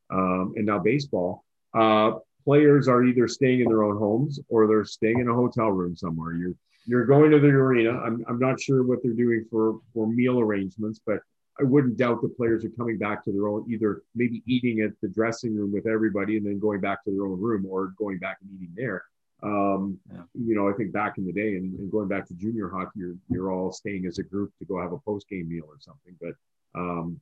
[0.09, 1.43] um, and now baseball.
[1.73, 2.13] Uh,
[2.43, 5.95] players are either staying in their own homes or they're staying in a hotel room
[5.95, 6.33] somewhere.
[6.33, 6.55] You're
[6.85, 7.91] you're going to the arena.
[7.91, 11.19] I'm, I'm not sure what they're doing for for meal arrangements, but
[11.59, 14.91] I wouldn't doubt the players are coming back to their own, either maybe eating at
[15.01, 18.17] the dressing room with everybody and then going back to their own room or going
[18.17, 19.03] back and eating there.
[19.43, 20.21] Um, yeah.
[20.33, 22.91] You know, I think back in the day and, and, going back to junior hockey,
[22.95, 25.79] you're, you're all staying as a group to go have a post game meal or
[25.79, 26.15] something.
[26.19, 26.33] But
[26.79, 27.19] um,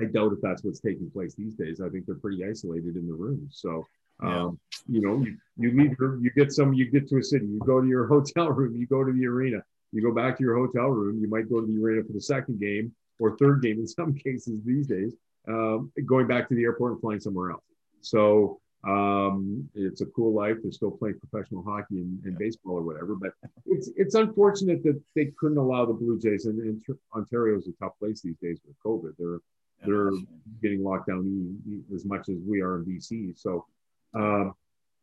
[0.00, 1.80] I doubt if that's what's taking place these days.
[1.80, 3.58] I think they're pretty isolated in the rooms.
[3.60, 3.84] So,
[4.22, 4.58] um,
[4.88, 4.94] yeah.
[4.94, 7.80] you know, you, you leave, you get some, you get to a city, you go
[7.80, 9.58] to your hotel room, you go to the arena,
[9.92, 12.20] you go back to your hotel room, you might go to the arena for the
[12.20, 15.14] second game or third game in some cases these days,
[15.48, 17.64] um, going back to the airport and flying somewhere else.
[18.00, 20.58] So um, it's a cool life.
[20.62, 23.32] They're still playing professional hockey and, and, baseball or whatever, but
[23.64, 26.46] it's it's unfortunate that they couldn't allow the Blue Jays.
[26.46, 26.82] And, and
[27.14, 29.14] Ontario is a tough place these days with COVID.
[29.18, 29.40] They're
[29.84, 30.12] they're
[30.62, 31.58] getting locked down
[31.94, 33.38] as much as we are in BC.
[33.38, 33.66] So,
[34.14, 34.50] uh,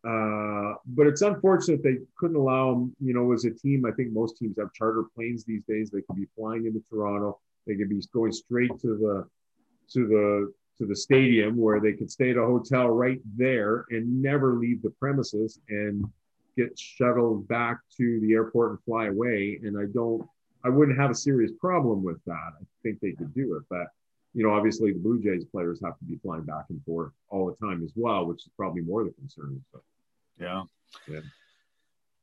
[0.07, 2.95] uh, but it's unfortunate they couldn't allow them.
[3.01, 5.89] You know, as a team, I think most teams have charter planes these days.
[5.89, 9.27] They could be flying into Toronto they could be going straight to the
[9.91, 14.21] to the to the stadium where they could stay at a hotel right there and
[14.21, 16.03] never leave the premises and
[16.57, 19.59] get shuttled back to the airport and fly away.
[19.63, 20.27] And I don't,
[20.65, 22.51] I wouldn't have a serious problem with that.
[22.59, 23.87] I think they could do it, but
[24.33, 27.45] you know, obviously the Blue Jays players have to be flying back and forth all
[27.45, 29.63] the time as well, which is probably more of the concern.
[29.71, 29.83] But,
[30.39, 30.63] yeah.
[31.07, 31.19] Yeah.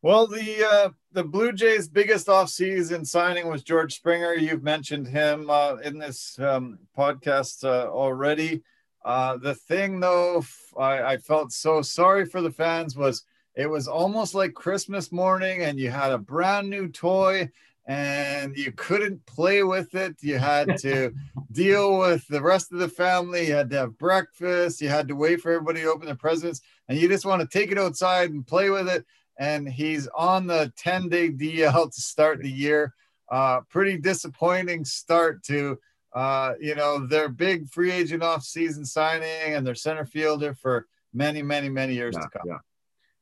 [0.03, 4.33] Well, the uh, the Blue Jays' biggest offseason signing was George Springer.
[4.33, 8.63] You've mentioned him uh, in this um, podcast uh, already.
[9.05, 10.43] Uh, the thing, though,
[10.79, 13.25] I, I felt so sorry for the fans was
[13.55, 17.51] it was almost like Christmas morning, and you had a brand new toy,
[17.85, 20.17] and you couldn't play with it.
[20.23, 21.13] You had to
[21.53, 23.49] deal with the rest of the family.
[23.49, 24.81] You had to have breakfast.
[24.81, 27.59] You had to wait for everybody to open their presents, and you just want to
[27.59, 29.05] take it outside and play with it
[29.41, 32.95] and he's on the 10 day DL to start the year.
[33.29, 35.79] Uh, pretty disappointing start to,
[36.15, 40.87] uh, you know, their big free agent off season signing and their center fielder for
[41.15, 42.43] many, many, many years yeah, to come.
[42.47, 42.59] Yeah.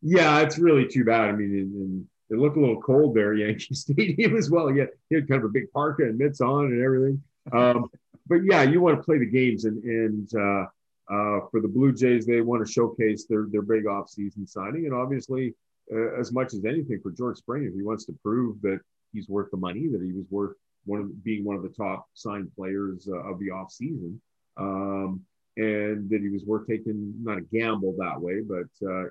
[0.01, 1.29] Yeah, it's really too bad.
[1.29, 4.71] I mean, and, and it looked a little cold there, Yankee Stadium as well.
[4.71, 7.23] Yeah, he had kind of a big parka and mitts on and everything.
[7.53, 7.91] Um,
[8.29, 10.67] but yeah, you want to play the games, and and uh,
[11.13, 14.85] uh, for the Blue Jays, they want to showcase their their big off season signing,
[14.85, 15.55] and obviously
[15.93, 17.71] uh, as much as anything for George Springer.
[17.71, 18.81] He wants to prove that
[19.13, 22.07] he's worth the money, that he was worth one of being one of the top
[22.15, 24.21] signed players uh, of the off season,
[24.57, 25.23] um,
[25.57, 29.05] and that he was worth taking not a gamble that way, but uh,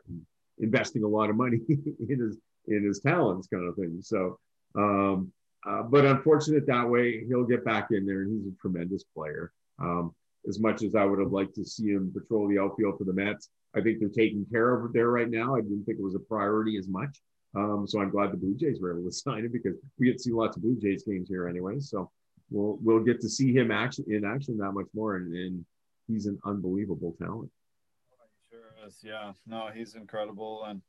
[0.60, 4.00] investing a lot of money in his in his talents, kind of thing.
[4.02, 4.40] So.
[4.76, 5.32] Um,
[5.68, 9.52] uh, but unfortunate that way, he'll get back in there, and he's a tremendous player.
[9.80, 10.14] Um,
[10.48, 13.14] as much as I would have liked to see him patrol the outfield for the
[13.14, 15.56] Mets, I think they're taking care of there right now.
[15.56, 17.22] I didn't think it was a priority as much.
[17.56, 20.18] Um, so I'm glad the Blue Jays were able to sign him because we get
[20.18, 21.80] to see lots of Blue Jays games here anyway.
[21.80, 22.10] So
[22.50, 25.66] we'll we'll get to see him action in action that much more, and, and
[26.08, 27.52] he's an unbelievable talent.
[28.50, 29.34] Sure is, yeah.
[29.46, 30.82] No, he's incredible, and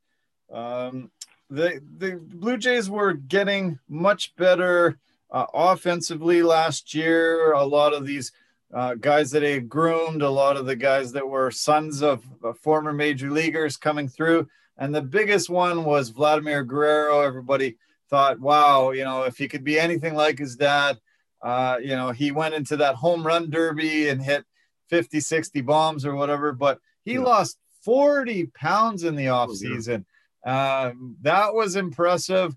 [0.52, 1.10] um,
[1.50, 4.98] the the Blue Jays were getting much better
[5.30, 7.52] uh, offensively last year.
[7.52, 8.32] A lot of these
[8.74, 12.52] uh, guys that he groomed, a lot of the guys that were sons of uh,
[12.52, 14.48] former major leaguers coming through.
[14.76, 17.22] And the biggest one was Vladimir Guerrero.
[17.22, 17.76] Everybody
[18.10, 20.98] thought, wow, you know, if he could be anything like his dad,
[21.42, 24.44] uh, you know, he went into that home run derby and hit
[24.90, 27.20] 50, 60 bombs or whatever, but he yeah.
[27.20, 30.04] lost 40 pounds in the offseason.
[30.46, 30.82] Oh, yeah.
[30.88, 32.56] Um, that was impressive.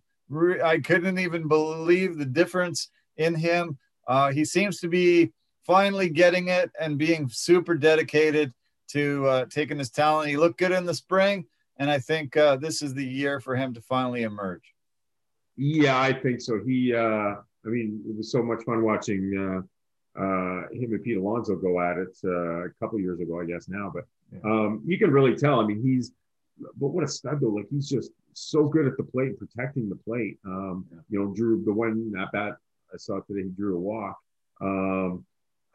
[0.63, 3.77] I couldn't even believe the difference in him.
[4.07, 5.31] Uh, he seems to be
[5.71, 8.53] finally getting it and being super dedicated
[8.89, 10.27] to uh, taking his talent.
[10.27, 11.45] He looked good in the spring,
[11.77, 14.75] and I think uh, this is the year for him to finally emerge.
[15.55, 16.59] Yeah, I think so.
[16.65, 19.23] He, uh, I mean, it was so much fun watching
[20.17, 23.45] uh, uh, him and Pete Alonso go at it uh, a couple years ago, I
[23.45, 23.93] guess now.
[23.93, 24.05] But
[24.43, 25.61] um, you can really tell.
[25.61, 26.11] I mean, he's,
[26.77, 27.47] but what a stud though!
[27.47, 30.37] Like he's just so good at the plate, protecting the plate.
[30.45, 32.57] Um, you know, drew the one at bat
[32.93, 33.43] I saw today.
[33.43, 34.17] He drew a walk.
[34.59, 35.25] Um,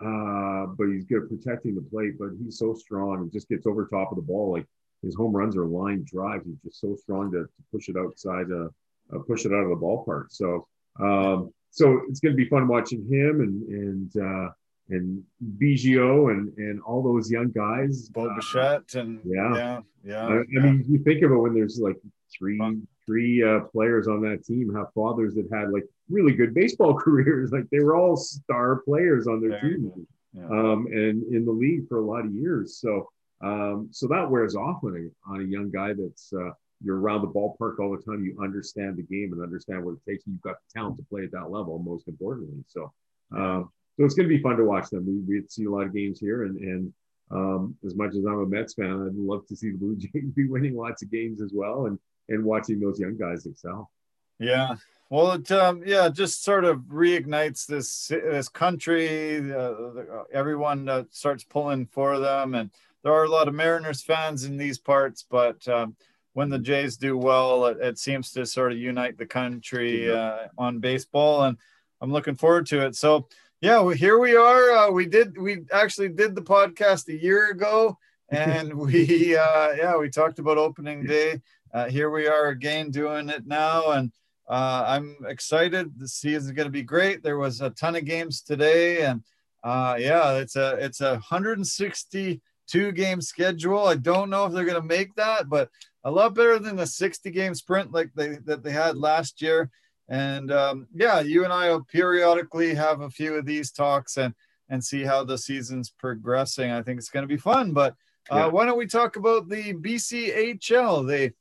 [0.04, 2.18] uh, but he's good at protecting the plate.
[2.18, 4.52] But he's so strong and just gets over top of the ball.
[4.52, 4.66] Like
[5.02, 6.46] his home runs are line drives.
[6.46, 8.68] He's just so strong to, to push it outside, uh,
[9.14, 10.26] uh, push it out of the ballpark.
[10.30, 10.66] So,
[11.00, 14.50] um, so it's going to be fun watching him and and uh,
[14.88, 15.22] and
[15.58, 18.08] Biggio and and all those young guys.
[18.08, 20.26] Bo Bichette and yeah, yeah, yeah.
[20.26, 20.60] I, I yeah.
[20.60, 21.96] mean, you think of it when there's like
[22.36, 22.60] three
[23.04, 27.52] three uh, players on that team have fathers that had like really good baseball careers.
[27.52, 30.44] Like they were all star players on their team, yeah.
[30.44, 32.78] um, and in the league for a lot of years.
[32.78, 33.08] So,
[33.42, 36.50] um, so that wears off on a on a young guy that's uh,
[36.82, 38.24] you're around the ballpark all the time.
[38.24, 40.26] You understand the game and understand what it takes.
[40.26, 41.78] You've got the talent to play at that level.
[41.78, 42.92] Most importantly, so
[43.34, 45.06] um, so it's going to be fun to watch them.
[45.06, 46.92] We we see a lot of games here, and and
[47.30, 50.30] um, as much as I'm a Mets fan, I'd love to see the Blue Jays
[50.36, 51.98] be winning lots of games as well, and
[52.28, 53.90] and watching those young guys excel.
[54.38, 54.74] Yeah,
[55.08, 59.52] well, it um, yeah, just sort of reignites this this country.
[59.52, 62.70] Uh, everyone uh, starts pulling for them, and
[63.02, 65.24] there are a lot of Mariners fans in these parts.
[65.28, 65.94] But um,
[66.32, 70.48] when the Jays do well, it, it, seems to sort of unite the country uh,
[70.58, 71.56] on baseball, and
[72.00, 72.96] I'm looking forward to it.
[72.96, 73.28] So
[73.60, 74.70] yeah, well, here we are.
[74.72, 77.96] Uh, we did we actually did the podcast a year ago,
[78.30, 81.40] and we uh, yeah we talked about opening day.
[81.72, 84.10] Uh, here we are again doing it now, and
[84.48, 85.98] uh, I'm excited.
[85.98, 87.22] The season is going to be great.
[87.22, 89.22] There was a ton of games today, and
[89.64, 93.86] uh, yeah, it's a it's a 162 game schedule.
[93.86, 95.68] I don't know if they're going to make that, but
[96.04, 99.70] a lot better than the 60 game sprint like they that they had last year.
[100.08, 104.32] And um, yeah, you and I will periodically have a few of these talks and
[104.68, 106.70] and see how the season's progressing.
[106.70, 107.72] I think it's going to be fun.
[107.72, 107.94] But
[108.30, 108.46] uh, yeah.
[108.46, 111.06] why don't we talk about the BCHL?
[111.06, 111.32] They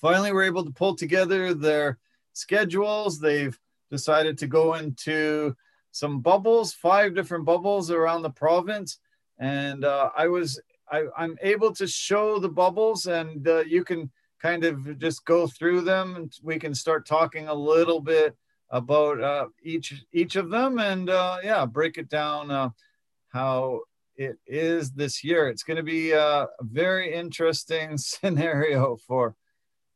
[0.00, 1.98] finally were able to pull together their
[2.36, 3.18] schedules.
[3.18, 3.58] They've
[3.90, 5.56] decided to go into
[5.90, 8.98] some bubbles, five different bubbles around the province,
[9.38, 10.60] and uh, I was
[10.90, 14.10] I, I'm able to show the bubbles, and uh, you can
[14.40, 18.36] kind of just go through them, and we can start talking a little bit
[18.70, 22.70] about uh, each each of them, and uh, yeah, break it down uh,
[23.28, 23.80] how
[24.16, 25.48] it is this year.
[25.48, 29.34] It's going to be a very interesting scenario for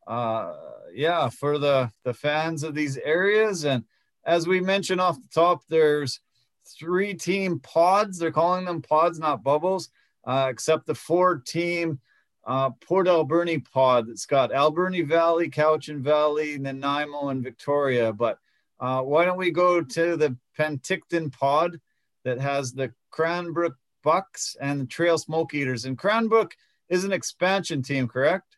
[0.07, 0.55] uh,
[0.93, 3.85] yeah for the the fans of these areas, and
[4.25, 6.21] as we mentioned off the top, there's
[6.79, 8.19] three team pods.
[8.19, 9.91] They're calling them pods, not bubbles,
[10.25, 12.01] uh, except the four team
[12.47, 14.09] uh, Port Alberni pod.
[14.09, 18.13] It's got Alberni Valley, Cowichan Valley, Nanaimo, and Victoria.
[18.13, 18.39] But
[18.79, 21.81] uh, why don't we go to the Penticton pod
[22.25, 25.85] that has the Cranbrook Bucks and the Trail Smoke Eaters?
[25.85, 26.55] And Cranbrook
[26.89, 28.57] is an expansion team, correct?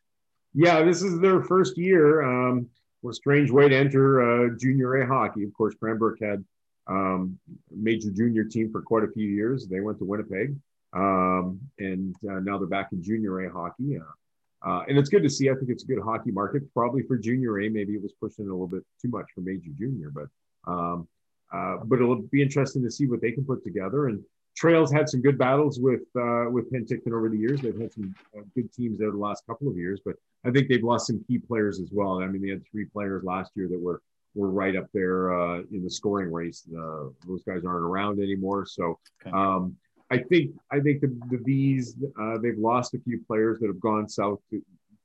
[0.55, 2.23] Yeah, this is their first year.
[2.23, 2.69] Um,
[3.01, 5.45] what a strange way to enter uh, junior A hockey.
[5.45, 6.45] Of course, Cranbrook had
[6.87, 7.39] um,
[7.71, 9.67] major junior team for quite a few years.
[9.67, 10.55] They went to Winnipeg,
[10.93, 13.99] um, and uh, now they're back in junior A hockey.
[13.99, 15.51] Uh, uh, and it's good to see.
[15.51, 17.69] I think it's a good hockey market, probably for junior A.
[17.69, 20.27] Maybe it was pushing a little bit too much for major junior, but
[20.71, 21.09] um,
[21.53, 24.07] uh, but it'll be interesting to see what they can put together.
[24.07, 24.23] And
[24.57, 27.61] Trails had some good battles with uh, with Penticton over the years.
[27.61, 30.69] They've had some uh, good teams there the last couple of years, but I think
[30.69, 32.21] they've lost some key players as well.
[32.21, 34.03] I mean, they had three players last year that were
[34.35, 36.67] were right up there uh, in the scoring race.
[36.69, 38.99] Uh, those guys aren't around anymore, so
[39.33, 39.77] um,
[40.11, 43.81] I think I think the the Vees uh, they've lost a few players that have
[43.81, 44.63] gone south to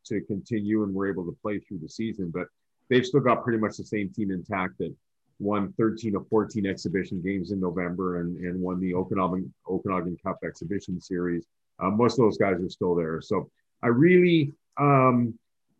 [0.07, 2.47] to continue and were able to play through the season, but
[2.89, 4.93] they've still got pretty much the same team intact that
[5.39, 10.39] won 13 of 14 exhibition games in November and, and won the Okanagan, Okanagan Cup
[10.43, 11.45] exhibition series.
[11.79, 13.21] Uh, most of those guys are still there.
[13.21, 13.49] So
[13.83, 15.37] I really, um,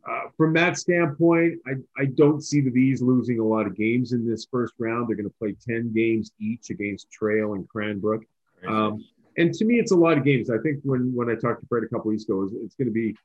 [0.08, 4.14] uh, from that standpoint, I, I don't see the Vees losing a lot of games
[4.14, 5.08] in this first round.
[5.08, 8.24] They're going to play 10 games each against Trail and Cranbrook.
[8.68, 9.04] Um,
[9.38, 10.50] and to me, it's a lot of games.
[10.50, 12.88] I think when, when I talked to Fred a couple weeks ago, it's, it's going
[12.88, 13.16] to be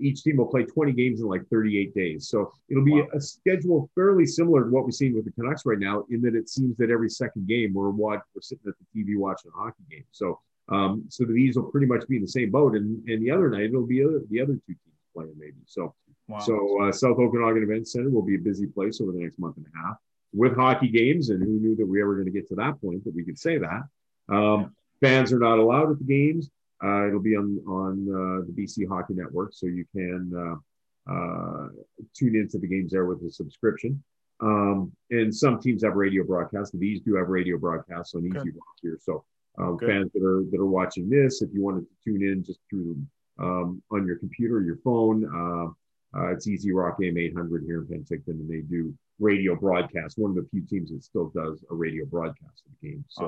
[0.00, 2.28] each team will play 20 games in like 38 days.
[2.28, 3.08] So it'll be wow.
[3.14, 6.34] a schedule fairly similar to what we're seeing with the Canucks right now, in that
[6.34, 9.58] it seems that every second game we're what we're sitting at the TV watching a
[9.58, 10.04] hockey game.
[10.12, 13.30] So um, so these will pretty much be in the same boat, and and the
[13.30, 15.58] other night it'll be other, the other two teams playing maybe.
[15.66, 15.94] So
[16.28, 16.38] wow.
[16.38, 19.56] so uh, South Okanagan Event Center will be a busy place over the next month
[19.56, 19.96] and a half
[20.32, 23.04] with hockey games, and who knew that we ever going to get to that point
[23.04, 23.82] that we could say that.
[24.28, 24.66] Um, yeah.
[25.08, 26.48] Fans are not allowed at the games.
[26.84, 31.68] Uh, it'll be on on uh, the BC Hockey Network, so you can uh, uh,
[32.14, 34.02] tune into the games there with a subscription.
[34.40, 36.76] Um, and some teams have radio broadcasts.
[36.76, 38.50] These do have radio broadcasts on Easy okay.
[38.50, 38.98] Rock here.
[39.00, 39.24] So
[39.58, 42.60] um, fans that are that are watching this, if you wanted to tune in just
[42.68, 42.98] through
[43.38, 47.86] um, on your computer, your phone, uh, uh, it's EZ Rock AM 800 here in
[47.86, 50.18] Penticton, and they do radio broadcasts.
[50.18, 53.04] One of the few teams that still does a radio broadcast of the game.
[53.08, 53.26] So,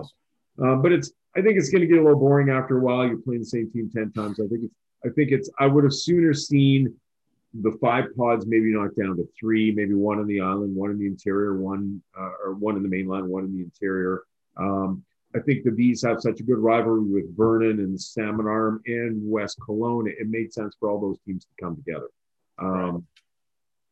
[0.59, 0.83] awesome.
[0.83, 3.07] But it's I think it's going to get a little boring after a while.
[3.07, 4.41] You're playing the same team ten times.
[4.41, 4.75] I think it's
[5.05, 6.95] I think it's I would have sooner seen
[7.63, 10.99] the five pods maybe knocked down to three, maybe one on the island, one in
[10.99, 14.23] the interior, one uh, or one in the mainland, one in the interior.
[14.57, 18.81] Um, I think the Vees have such a good rivalry with Vernon and Salmon Arm
[18.87, 20.09] and West Kelowna.
[20.19, 22.09] It, made sense for all those teams to come together.
[22.59, 23.07] Um,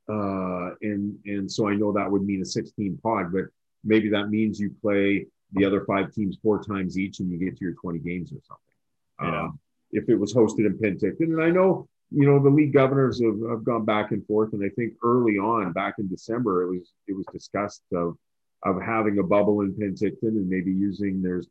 [0.09, 3.45] uh, and and so I know that would mean a 16 pod, but
[3.85, 7.57] maybe that means you play the other five teams four times each and you get
[7.59, 9.33] to your 20 games or something.
[9.35, 9.43] Yeah.
[9.45, 9.59] Um,
[9.93, 11.33] if it was hosted in Penticton.
[11.33, 14.53] And I know, you know, the league governors have, have gone back and forth.
[14.53, 18.17] And I think early on, back in December, it was it was discussed of
[18.65, 21.47] of having a bubble in Penticton and maybe using there's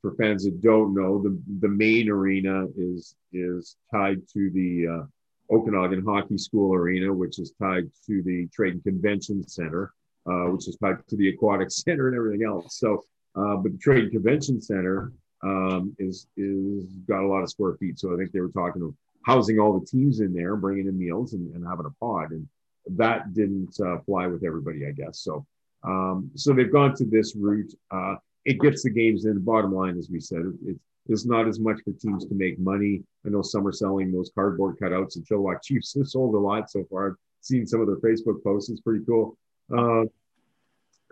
[0.00, 5.54] for fans that don't know, the the main arena is is tied to the uh,
[5.54, 9.92] Okanagan Hockey School arena, which is tied to the Trade and Convention Center,
[10.26, 12.78] uh, which is tied to the Aquatic Center and everything else.
[12.78, 13.04] So
[13.36, 15.12] uh, but the Trade Convention Center
[15.42, 17.98] um, is is got a lot of square feet.
[17.98, 20.98] So I think they were talking of housing all the teams in there, bringing in
[20.98, 22.48] meals, and, and having a pod, and
[22.96, 25.20] that didn't uh, fly with everybody, I guess.
[25.20, 25.46] So
[25.84, 27.72] um, so they've gone to this route.
[27.90, 29.34] Uh, it gets the games in.
[29.34, 30.76] The bottom line, as we said, it,
[31.06, 33.02] it's not as much for teams to make money.
[33.26, 36.70] I know some are selling those cardboard cutouts, and Chilliwack Chiefs have sold a lot
[36.70, 37.08] so far.
[37.08, 38.70] I've seen some of their Facebook posts.
[38.70, 39.36] It's pretty cool.
[39.76, 40.04] Uh,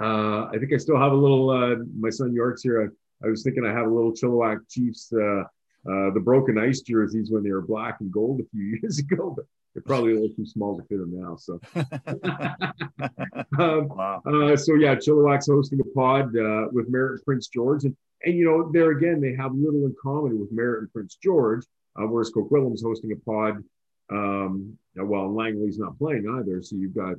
[0.02, 1.50] uh, I think I still have a little.
[1.50, 2.82] Uh, my son York's here.
[2.82, 6.80] I, I, was thinking I have a little Chilliwack Chiefs, uh, uh, the broken ice
[6.80, 10.14] jerseys when they were black and gold a few years ago, but they're probably a
[10.14, 11.36] little too small to fit them now.
[11.36, 11.60] So,
[13.62, 14.22] um, wow.
[14.26, 18.36] Uh, so yeah, Chilliwack's hosting a pod uh, with Merritt and Prince George, and and
[18.36, 22.30] you know there again they have little in common with Merritt and Prince George, whereas
[22.30, 23.62] Coquitlam's hosting a pod.
[24.10, 27.18] Um, well, Langley's not playing either, so you've got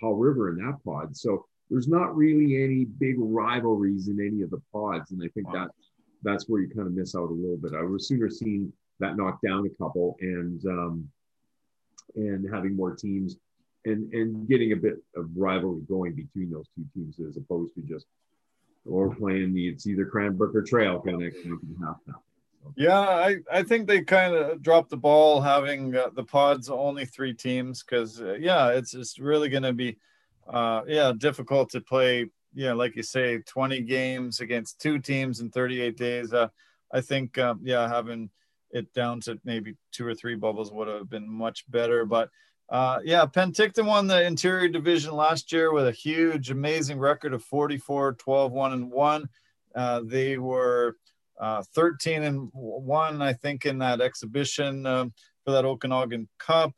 [0.00, 1.14] Powell River in that pod.
[1.14, 5.46] So there's not really any big rivalries in any of the pods, and I think
[5.48, 5.66] Wow.
[5.66, 5.70] that
[6.22, 7.72] that's where you kind of miss out a little bit.
[7.72, 11.08] I would sooner seen that knock down a couple and um,
[12.16, 13.36] and having more teams
[13.86, 17.82] and and getting a bit of rivalry going between those two teams as opposed to
[17.82, 18.06] just
[18.84, 21.96] or playing the it's either Cranbrook or Trail kind of kind of now.
[22.06, 22.12] So,
[22.76, 27.06] Yeah, I, I think they kind of dropped the ball having uh, the pods only
[27.06, 29.96] three teams because uh, yeah, it's it's really going to be
[30.50, 35.50] uh, yeah difficult to play yeah like you say 20 games against two teams in
[35.50, 36.32] 38 days.
[36.32, 36.48] Uh,
[36.92, 38.30] I think um, yeah having
[38.70, 42.30] it down to maybe two or three bubbles would have been much better, but.
[42.68, 47.42] Uh, yeah, Penticton won the interior division last year with a huge, amazing record of
[47.42, 49.28] 44, 12, 1 and 1.
[49.74, 50.94] Uh, they were
[51.40, 55.12] uh, 13 and one, I think, in that exhibition um,
[55.44, 56.72] for that Okanagan Cup,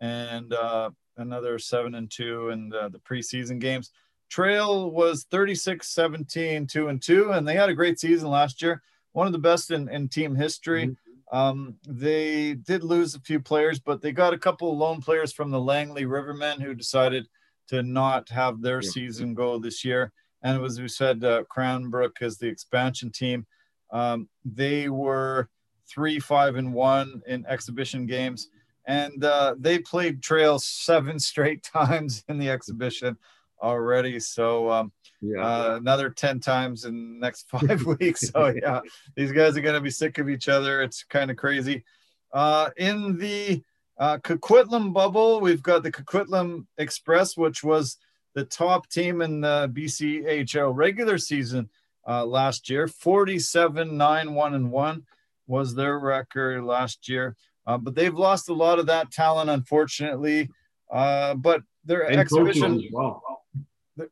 [0.00, 3.90] and uh, another seven and two in the, the preseason games.
[4.28, 8.82] Trail was 36, 17, two and two, and they had a great season last year,
[9.12, 10.96] one of the best in, in team history.
[11.32, 15.32] Um, they did lose a few players, but they got a couple of lone players
[15.32, 17.28] from the Langley Rivermen who decided
[17.68, 18.90] to not have their Yeah.
[18.90, 20.12] season go this year.
[20.42, 23.46] And as we said, uh, Cranbrook is the expansion team.
[23.90, 25.48] Um, they were
[25.88, 28.48] three, five, and one in exhibition games,
[28.86, 33.16] and uh, they played Trail seven straight times in the exhibition
[33.62, 34.20] already.
[34.20, 38.28] So um, yeah, uh, another 10 times in the next five weeks.
[38.28, 38.80] So, yeah,
[39.14, 40.82] these guys are going to be sick of each other.
[40.82, 41.84] It's kind of crazy.
[42.32, 43.62] Uh, in the
[43.98, 47.96] uh, Coquitlam bubble, we've got the Coquitlam Express, which was
[48.34, 51.70] the top team in the BCHL regular season
[52.06, 55.02] uh, last year 47 9 1 and 1
[55.46, 57.36] was their record last year.
[57.66, 60.48] Uh, but they've lost a lot of that talent, unfortunately.
[60.90, 63.22] Uh, but their and exhibition, as well,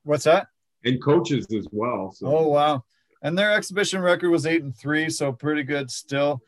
[0.02, 0.48] what's that?
[0.84, 2.12] and coaches as well.
[2.12, 2.84] So Oh wow!
[3.22, 6.42] And their exhibition record was eight and three, so pretty good still.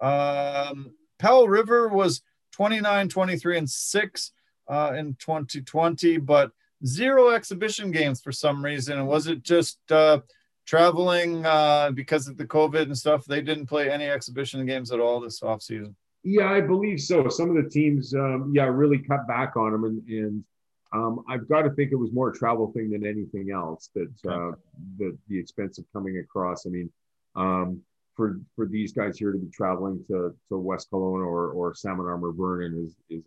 [0.00, 2.22] Um, Powell River was
[2.52, 4.32] 29, 23, and six
[4.68, 6.50] uh, in 2020, but
[6.84, 8.98] zero exhibition games for some reason.
[8.98, 10.20] And was it just uh,
[10.66, 13.24] traveling uh, because of the COVID and stuff?
[13.24, 15.94] They didn't play any exhibition games at all this offseason.
[16.24, 17.28] Yeah, I believe so.
[17.28, 20.44] Some of the teams, um, yeah, really cut back on them, and, and
[20.92, 23.90] um, I've got to think it was more a travel thing than anything else.
[23.94, 24.52] That uh,
[24.98, 26.66] the the expense of coming across.
[26.66, 26.90] I mean,
[27.34, 27.80] um,
[28.14, 32.06] for for these guys here to be traveling to to West Kelowna or or Salmon
[32.06, 33.26] Arm or Vernon is is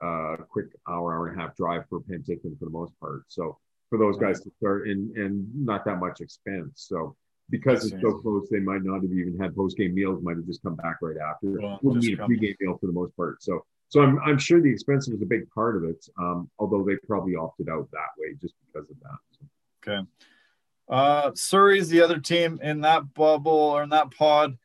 [0.00, 3.24] a quick hour hour and a half drive for Penticton for the most part.
[3.28, 3.58] So
[3.88, 6.84] for those guys to start and and not that much expense.
[6.88, 7.16] So
[7.52, 10.22] because it's so close, they might not have even had post game meals.
[10.22, 11.60] Might have just come back right after.
[11.60, 13.42] Well, Wouldn't need a pre game meal for the most part.
[13.42, 16.04] So so I'm I'm sure the expense was a big part of it.
[16.18, 19.18] Um, although they probably opted out that way just because of that.
[19.38, 19.46] So.
[19.86, 20.08] Okay.
[20.88, 24.56] Uh, Surrey's the other team in that bubble or in that pod.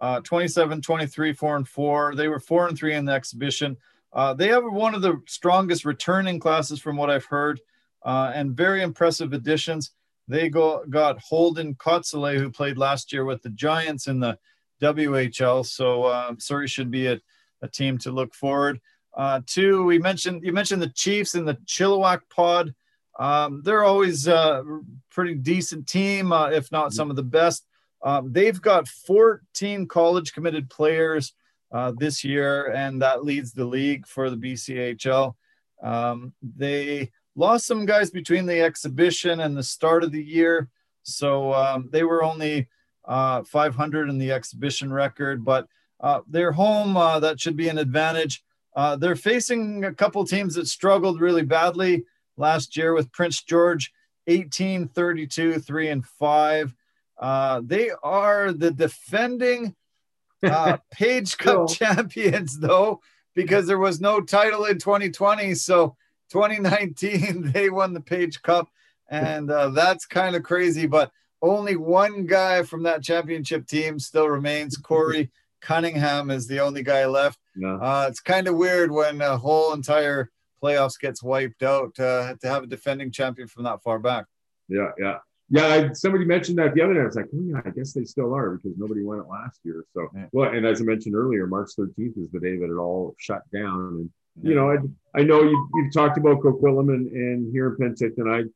[0.00, 2.14] Uh, 27, 23, 4 and 4.
[2.14, 3.76] They were 4 and 3 in the exhibition.
[4.12, 7.60] Uh, they have one of the strongest returning classes from what I've heard
[8.04, 9.92] uh, and very impressive additions.
[10.28, 14.38] They go, got Holden Kotzele, who played last year with the Giants in the
[14.82, 15.64] WHL.
[15.64, 17.20] So uh, Surrey should be a,
[17.62, 18.80] a team to look forward
[19.16, 19.84] uh, to.
[19.84, 22.74] We mentioned you mentioned the Chiefs in the Chilliwack pod.
[23.18, 24.62] Um, they're always a
[25.10, 27.66] pretty decent team, uh, if not some of the best.
[28.02, 31.32] Um, they've got 14 college committed players
[31.72, 35.34] uh, this year, and that leads the league for the BCHL.
[35.82, 40.68] Um, they lost some guys between the exhibition and the start of the year,
[41.02, 42.68] so um, they were only
[43.04, 45.68] uh, 500 in the exhibition record, but
[46.00, 46.96] uh, they're home.
[46.96, 48.42] Uh, that should be an advantage.
[48.74, 52.04] Uh, they're facing a couple teams that struggled really badly
[52.36, 53.92] last year with Prince George
[54.26, 56.74] 18 32 3 and 5
[57.18, 59.74] uh, they are the defending
[60.42, 61.68] uh, Page Cup Cool.
[61.68, 63.00] champions though
[63.34, 65.96] because there was no title in 2020 so
[66.30, 68.68] 2019 they won the Page Cup
[69.08, 71.10] and uh, that's kind of crazy but
[71.42, 77.06] only one guy from that championship team still remains Corey Cunningham is the only guy
[77.06, 77.76] left Yeah.
[77.76, 80.30] uh, it's kind of weird when a whole entire
[80.62, 84.24] playoffs gets wiped out uh, to have a defending champion from that far back.
[84.68, 85.18] Yeah, yeah,
[85.50, 85.66] yeah.
[85.66, 87.00] I, somebody mentioned that the other day.
[87.00, 89.60] I was like, oh yeah, I guess they still are because nobody won it last
[89.64, 89.84] year.
[89.94, 90.26] So, Yeah.
[90.32, 93.42] well, and as I mentioned earlier, March 13th is the day that it all shut
[93.52, 93.78] down.
[94.00, 94.10] And
[94.42, 94.76] you know, I
[95.18, 98.32] I know you you've talked about Coquitlam and, and here in Penticton.
[98.32, 98.48] I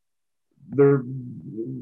[0.68, 1.02] they're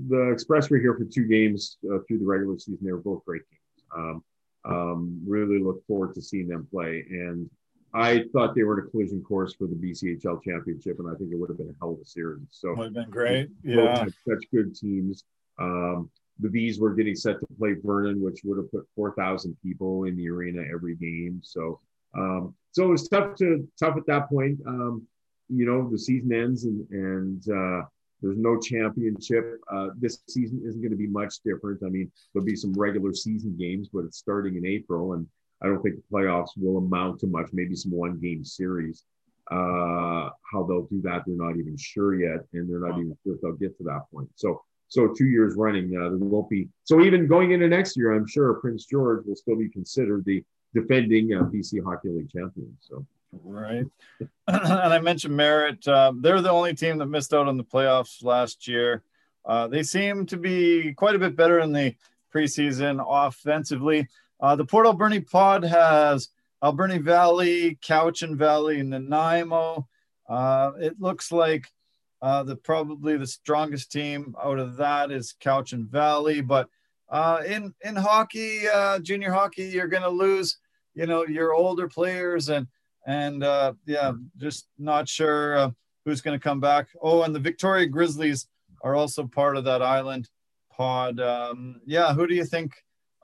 [0.09, 2.78] the Express were here for two games uh, through the regular season.
[2.82, 3.84] They were both great games.
[3.94, 4.24] Um,
[4.64, 7.05] um, really look forward to seeing them play.
[7.11, 7.49] And
[7.94, 11.32] I thought they were in a collision course for the BCHL championship, and I think
[11.32, 12.49] it would have been a hell of a series.
[12.51, 13.49] So would have been great.
[13.62, 14.05] Yeah.
[14.26, 15.24] such good teams.
[15.59, 19.57] Um, the Vees were getting set to play Vernon, which would have put four thousand
[19.62, 21.40] people in the arena every game.
[21.42, 21.80] So,
[22.18, 24.58] um, so it was tough to tough at that point.
[24.66, 25.06] Um,
[25.48, 27.86] you know, the season ends and and uh,
[28.20, 29.60] there's no championship.
[29.72, 31.82] Uh, this season isn't going to be much different.
[31.84, 35.26] I mean, there'll be some regular season games, but it's starting in April, and
[35.62, 37.50] I don't think the playoffs will amount to much.
[37.52, 39.04] Maybe some one game series.
[39.50, 43.34] Uh, how they'll do that, they're not even sure yet, and they're not even sure
[43.34, 44.28] if they'll get to that point.
[44.34, 46.68] So, so two years running, uh, there won't be.
[46.84, 50.44] So even going into next year, I'm sure Prince George will still be considered the
[50.74, 52.76] defending uh, BC Hockey League champion.
[52.80, 53.04] So,
[53.44, 53.84] Right.
[54.46, 55.86] and I mentioned Merritt.
[55.86, 59.02] Uh, they're the only team that missed out on the playoffs last year.
[59.44, 61.94] Uh, they seem to be quite a bit better in the
[62.34, 64.08] preseason offensively.
[64.40, 66.28] Uh, the Port Alberni pod has
[66.62, 69.88] Alberni Valley, Cowichan Valley, and Nanaimo.
[70.28, 71.72] Uh, it looks like
[72.20, 76.40] uh, the probably the strongest team out of that is Cowichan Valley.
[76.40, 76.68] But
[77.11, 80.59] uh, in in hockey, uh, junior hockey, you're going to lose,
[80.94, 82.66] you know, your older players and
[83.06, 85.70] and uh, yeah, just not sure uh,
[86.04, 86.88] who's going to come back.
[87.00, 88.46] Oh, and the Victoria Grizzlies
[88.82, 90.28] are also part of that island
[90.70, 91.18] pod.
[91.20, 92.72] Um, yeah, who do you think?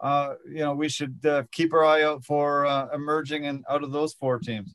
[0.02, 3.92] Uh, you know, we should uh, keep our eye out for emerging and out of
[3.92, 4.74] those four teams.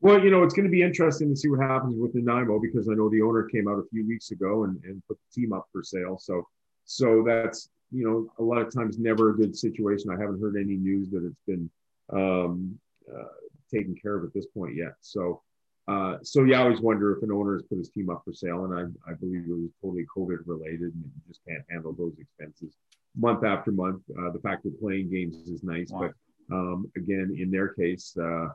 [0.00, 2.88] well, you know, it's going to be interesting to see what happens with Nanaimo because
[2.88, 5.52] I know the owner came out a few weeks ago and, and put the team
[5.52, 6.18] up for sale.
[6.18, 6.42] So,
[6.84, 10.10] so that's you know a lot of times never a good situation.
[10.10, 11.70] I haven't heard any news that it's been
[12.12, 12.78] um,
[13.12, 13.24] uh,
[13.72, 14.94] taken care of at this point yet.
[15.00, 15.42] So,
[15.88, 18.32] uh, so yeah, I always wonder if an owner has put his team up for
[18.32, 21.92] sale, and I, I believe it was totally COVID related, and you just can't handle
[21.92, 22.76] those expenses
[23.16, 24.02] month after month.
[24.18, 26.10] Uh, the fact that playing games is nice, Wow.
[26.48, 28.48] but um, again, in their case, uh,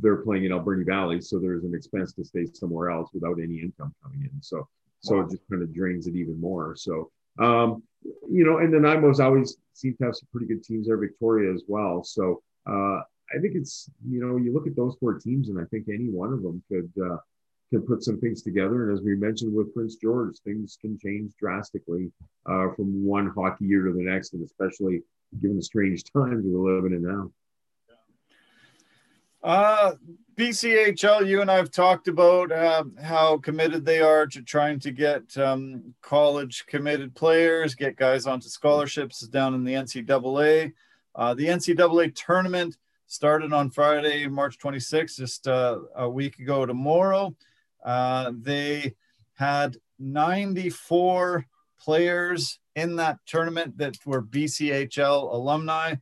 [0.00, 3.60] they're playing in Alberni Valley, so there's an expense to stay somewhere else without any
[3.60, 4.42] income coming in.
[4.42, 4.68] So,
[5.00, 5.22] so Wow.
[5.22, 6.76] it just kind of drains it even more.
[6.76, 7.82] So, um,
[8.28, 11.52] you know, and the Nanaimo's always seem to have some pretty good teams there, Victoria
[11.52, 12.02] as well.
[12.04, 13.00] So, uh,
[13.34, 16.10] I think it's you know you look at those four teams, and I think any
[16.10, 17.16] one of them could uh,
[17.70, 18.88] could put some things together.
[18.88, 22.12] And as we mentioned with Prince George, things can change drastically
[22.46, 25.02] uh, from one hockey year to the next, and especially
[25.40, 27.30] given the strange times we're living in now.
[29.42, 29.94] Uh,
[30.36, 34.90] BCHL, you and I have talked about uh, how committed they are to trying to
[34.90, 40.72] get um, college committed players, get guys onto scholarships down in the NCAA.
[41.14, 47.36] Uh, the NCAA tournament started on Friday, March 26th, just uh, a week ago tomorrow.
[47.84, 48.94] Uh, they
[49.34, 51.44] had 94
[51.78, 55.94] players in that tournament that were BCHL alumni.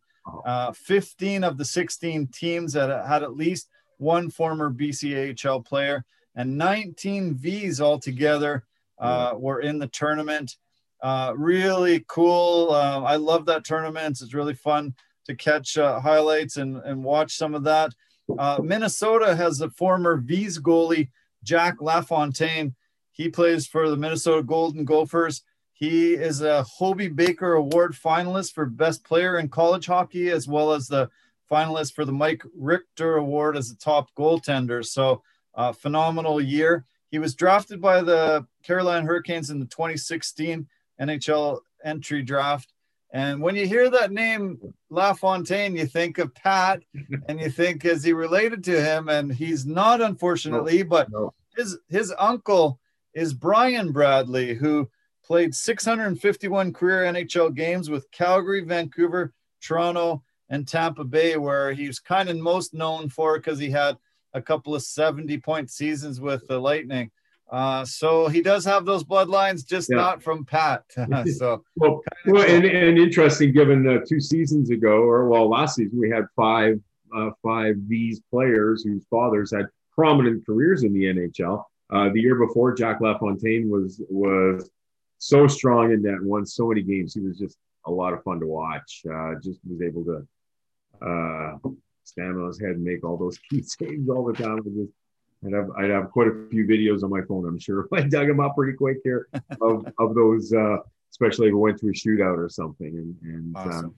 [0.47, 3.68] Uh, 15 of the 16 teams that had at least
[4.01, 8.65] one former BCHL player, and 19 Vees altogether
[8.99, 10.57] uh, were in the tournament.
[11.03, 12.71] Uh, really cool.
[12.71, 14.21] Uh, I love that tournament.
[14.21, 14.95] It's really fun
[15.27, 17.93] to catch uh, highlights and, and watch some of that.
[18.39, 21.09] Uh, Minnesota has a former Vees goalie,
[21.43, 22.75] Jack LaFontaine.
[23.13, 25.43] He plays for the Minnesota Golden Gophers.
[25.73, 30.73] He is a Hobey Baker Award finalist for Best Player in College Hockey, as well
[30.73, 31.09] as the
[31.51, 34.85] finalist for the Mike Richter Award as the top goaltender.
[34.85, 35.23] So,
[35.55, 36.87] uh, phenomenal year.
[37.11, 40.67] He was drafted by the Carolina Hurricanes in the 2016
[41.01, 42.73] NHL entry draft.
[43.13, 46.83] And when you hear that name, LaFontaine, you think of Pat
[47.29, 49.09] and you think, is he related to him?
[49.09, 51.35] And he's not, unfortunately, but No.
[51.57, 52.79] his his uncle
[53.13, 54.89] is Brian Bradley, who
[55.25, 62.29] played 651 career NHL games with Calgary, Vancouver, Toronto, and Tampa Bay, where he's kind
[62.29, 63.97] of most known for because he had
[64.35, 67.11] a couple of 70 point seasons with the Lightning.
[67.51, 69.97] Uh, so he does have those bloodlines, just Yeah.
[69.97, 70.85] not from Pat.
[71.37, 75.99] so Well, well and, and interesting, given uh, two seasons ago, or well, last season
[75.99, 76.79] we had five
[77.17, 81.65] uh, five Vees players whose fathers had prominent careers in the NHL.
[81.93, 84.71] Uh, the year before, Jack LaFontaine was was
[85.19, 87.15] so strong in that won so many games.
[87.15, 89.03] He was just a lot of fun to watch.
[89.13, 90.25] Uh, just was able to
[91.03, 91.57] uh,
[92.47, 94.63] his head and make all those key saves all the time.
[94.65, 94.91] Just,
[95.47, 97.47] I'd have I'd have quite a few videos on my phone.
[97.47, 99.29] I'm sure I dug them up pretty quick here
[99.61, 100.79] of of those, uh,
[101.11, 102.89] especially if it went to a shootout or something.
[102.89, 103.85] And and Awesome.
[103.87, 103.95] um,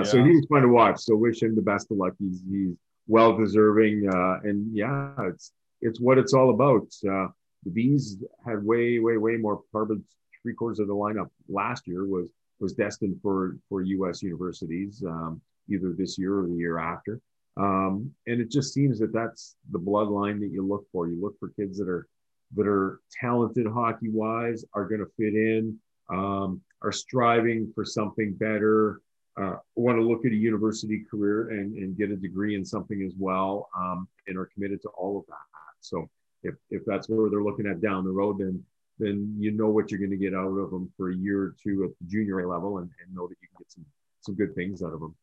[0.00, 0.24] uh, so Yeah.
[0.28, 1.00] he was fun to watch.
[1.00, 2.14] So wish him the best of luck.
[2.18, 2.74] He's he's
[3.06, 4.08] well deserving.
[4.08, 6.86] Uh, and yeah, it's it's what it's all about.
[7.08, 7.28] Uh,
[7.64, 9.98] the Vees had way way way more probably
[10.42, 12.28] three quarters of the lineup last year was
[12.60, 14.22] was destined for for U.S.
[14.22, 15.40] universities um,
[15.70, 17.20] either this year or the year after.
[17.56, 21.08] Um, and it just seems that that's the bloodline that you look for.
[21.08, 22.06] You look for kids that are
[22.54, 25.78] that are talented hockey wise, are going to fit in,
[26.10, 29.00] um, are striving for something better,
[29.40, 33.02] uh, want to look at a university career and, and get a degree in something
[33.02, 35.36] as well, um, and are committed to all of that.
[35.80, 36.08] So
[36.42, 38.62] if, if that's where they're looking at down the road, then
[38.98, 41.54] then you know what you're going to get out of them for a year or
[41.60, 43.86] two at the junior A level, and, and know that you can get some
[44.20, 45.14] some good things out of them.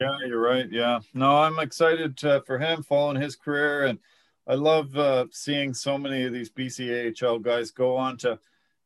[0.00, 0.66] Yeah, you're right.
[0.70, 3.98] Yeah, no, I'm excited uh, for him following his career, and
[4.46, 8.38] I love uh, seeing so many of these BCHL guys go on to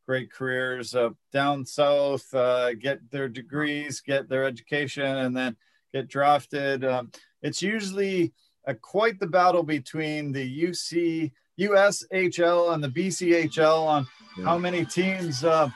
[0.06, 5.56] great careers uh, down south, uh, get their degrees, get their education, and then
[5.92, 6.84] get drafted.
[6.84, 7.10] Um,
[7.42, 8.32] it's usually
[8.66, 14.06] a, quite the battle between the UC USHL and the BCHL on
[14.36, 14.44] yeah.
[14.44, 15.68] how many teams uh,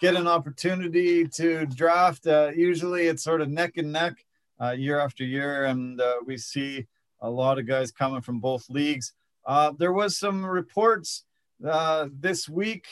[0.00, 2.26] get an opportunity to draft.
[2.26, 4.24] Uh, usually, it's sort of neck and neck
[4.60, 6.86] uh, year after year, and uh, we see
[7.22, 9.12] a lot of guys coming from both leagues.
[9.46, 11.24] Uh, there was some reports
[11.66, 12.86] uh, this week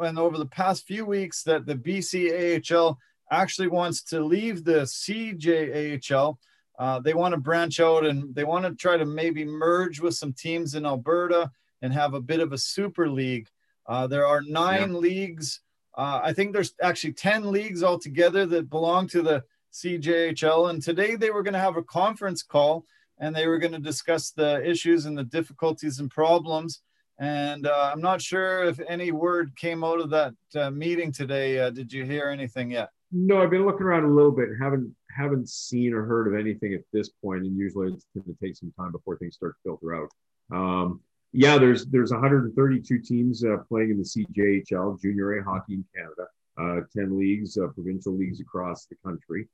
[0.00, 2.96] and over the past few weeks that the BCHL
[3.30, 6.36] actually wants to leave the CJHL.
[6.78, 10.14] Uh, they want to branch out and they want to try to maybe merge with
[10.14, 11.50] some teams in Alberta
[11.82, 13.48] and have a bit of a super league.
[13.86, 14.98] Uh, there are nine yeah.
[14.98, 15.60] leagues.
[15.96, 20.70] Uh, I think there's actually 10 leagues altogether that belong to the CJHL.
[20.70, 22.84] And today they were going to have a conference call
[23.18, 26.82] and they were going to discuss the issues and the difficulties and problems.
[27.18, 31.58] And uh, I'm not sure if any word came out of that uh, meeting today.
[31.58, 32.90] Uh, did you hear anything yet?
[33.12, 34.48] No, I've been looking around a little bit.
[34.60, 37.44] haven't haven't seen or heard of anything at this point.
[37.44, 40.08] And usually it's going to take some time before things start to filter out.
[40.50, 41.00] Um,
[41.32, 46.26] yeah, there's there's 132 teams uh, playing in the CJHL, Junior A hockey in Canada.
[46.58, 49.48] Uh, 10 leagues, uh, provincial leagues across the country.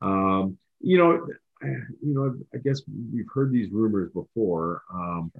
[0.00, 1.26] Um, you know,
[1.62, 2.82] you know, I guess
[3.12, 4.82] we've heard these rumors before.
[4.92, 5.32] Um,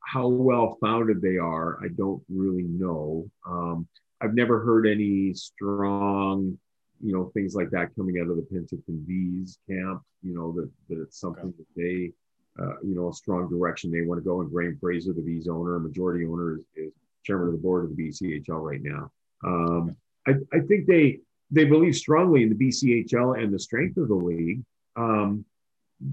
[0.00, 3.28] how well founded they are, I don't really know.
[3.46, 3.88] Um,
[4.20, 6.58] I've never heard any strong,
[7.02, 10.02] you know, things like that coming out of the Penticton Vees camp.
[10.22, 11.56] You know that that it's something okay.
[11.58, 12.12] that they
[12.60, 14.40] uh, you know, a strong direction they want to go.
[14.40, 16.92] And Graham Fraser, the Vees owner, majority owner, is, is,
[17.24, 19.10] chairman of the board of the BCHL right now.
[19.44, 19.96] Um,
[20.26, 21.20] I, I, think they
[21.50, 24.62] they believe strongly in the BCHL and the strength of the league.
[24.96, 25.44] Um,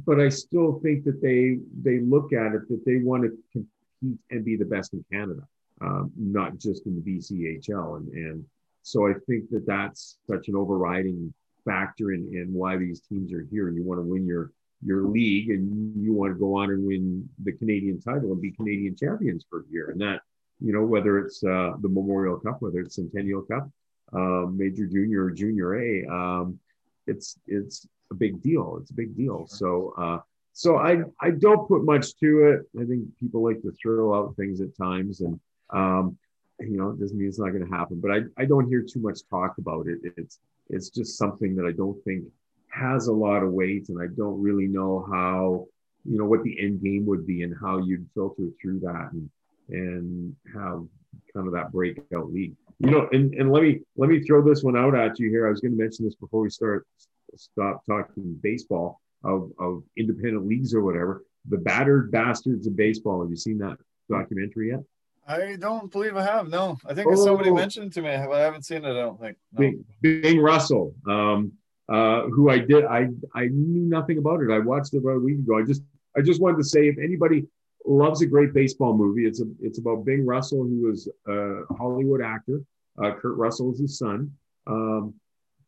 [0.05, 4.20] but I still think that they they look at it that they want to compete
[4.30, 5.41] and be the best in Canada,
[5.82, 7.97] um, not just in the BCHL.
[7.97, 8.45] And and
[8.84, 11.34] so I think that that's such an overriding
[11.66, 13.70] factor in, in why these teams are here.
[13.70, 14.51] You want to win your
[14.84, 18.51] your league and you want to go on and win the Canadian title and be
[18.51, 19.89] Canadian champions for a year.
[19.89, 20.22] And that,
[20.62, 23.70] you know, whether it's uh, the Memorial Cup, whether it's Centennial Cup,
[24.14, 26.60] uh, Major Junior or Junior A, um,
[27.07, 28.78] it's it's a big deal.
[28.82, 29.47] It's a big deal.
[29.47, 30.20] So uh,
[30.53, 32.82] so I I don't put much to it.
[32.82, 35.39] I think people like to throw out things at times, and
[35.70, 36.18] um,
[36.60, 37.99] you know, it doesn't mean it's not going to happen.
[37.99, 39.99] But I I don't hear too much talk about it.
[40.18, 40.39] It's
[40.70, 42.26] it's just something that I don't think
[42.70, 45.68] has a lot of weight, and I don't really know how,
[46.05, 49.30] you know, what the end game would be and how you'd filter through that and
[49.70, 50.86] and have
[51.34, 52.55] kind of that breakout league.
[52.80, 55.47] You know, and, and let me let me throw this one out at you here.
[55.47, 56.88] I was going to mention this before we start
[57.36, 61.24] stop talking baseball of, of independent leagues or whatever.
[61.49, 63.22] The battered bastards of baseball.
[63.22, 63.78] Have you seen that
[64.10, 64.80] documentary yet?
[65.28, 66.49] I don't believe I have.
[66.49, 68.89] No, I think oh, somebody mentioned to me, but I haven't seen it.
[68.89, 69.38] I don't think.
[69.53, 69.60] No.
[69.60, 70.95] Bing, Bing Russell.
[71.07, 71.51] Um,
[71.88, 72.86] uh, who I did.
[72.86, 74.51] I I knew nothing about it.
[74.51, 75.57] I watched it about a week ago.
[75.57, 75.82] I just
[76.16, 77.45] I just wanted to say if anybody
[77.86, 82.21] loves a great baseball movie, it's a it's about Bing Russell, who was a Hollywood
[82.21, 82.61] actor.
[83.01, 84.32] Uh, Kurt Russell is his son.
[84.67, 85.13] Um,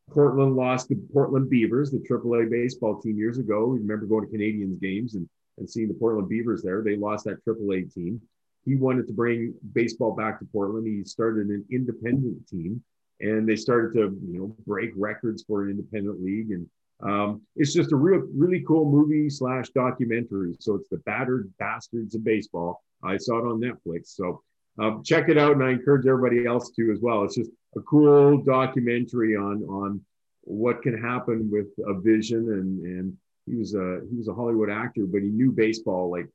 [0.10, 3.68] Portland lost the Portland Beavers, the AAA baseball team years ago.
[3.68, 5.28] We remember going to Canadians games and,
[5.58, 6.84] and seeing the Portland Beavers there.
[6.84, 8.22] They lost that AAA team.
[8.66, 10.86] He wanted to bring baseball back to Portland.
[10.86, 12.84] He started an independent team
[13.22, 16.68] and they started to you know break records for an independent league and
[17.04, 20.56] um, it's just a real really cool movie slash documentary.
[20.60, 22.84] So it's the battered bastards of baseball.
[23.04, 24.08] I saw it on netflix.
[24.16, 24.42] So
[24.80, 27.24] um, check it out and i encourage everybody else to as well.
[27.24, 30.02] It's just a cool documentary on on
[30.44, 32.52] what can happen with a vision.
[32.52, 36.28] And and he was a he was a hollywood actor but he knew baseball like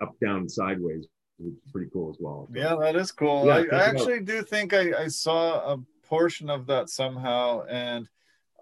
[0.00, 1.06] up down sideways
[1.38, 2.48] which is pretty cool as well.
[2.52, 3.46] So, yeah, that is cool.
[3.46, 8.08] Yeah, I, I actually do think I, I saw a portion of that somehow, and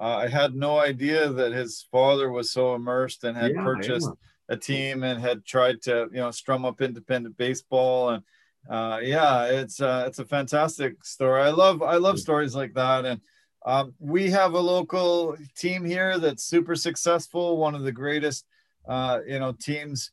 [0.00, 4.08] uh, I had no idea that his father was so immersed and had yeah, purchased
[4.08, 4.54] yeah.
[4.54, 8.22] a team and had tried to you know strum up independent baseball and
[8.68, 11.42] uh, yeah, it's uh, it's a fantastic story.
[11.42, 13.20] I love I love stories like that, and
[13.64, 17.56] um, we have a local team here that's super successful.
[17.56, 18.44] One of the greatest
[18.88, 20.10] uh, you know, teams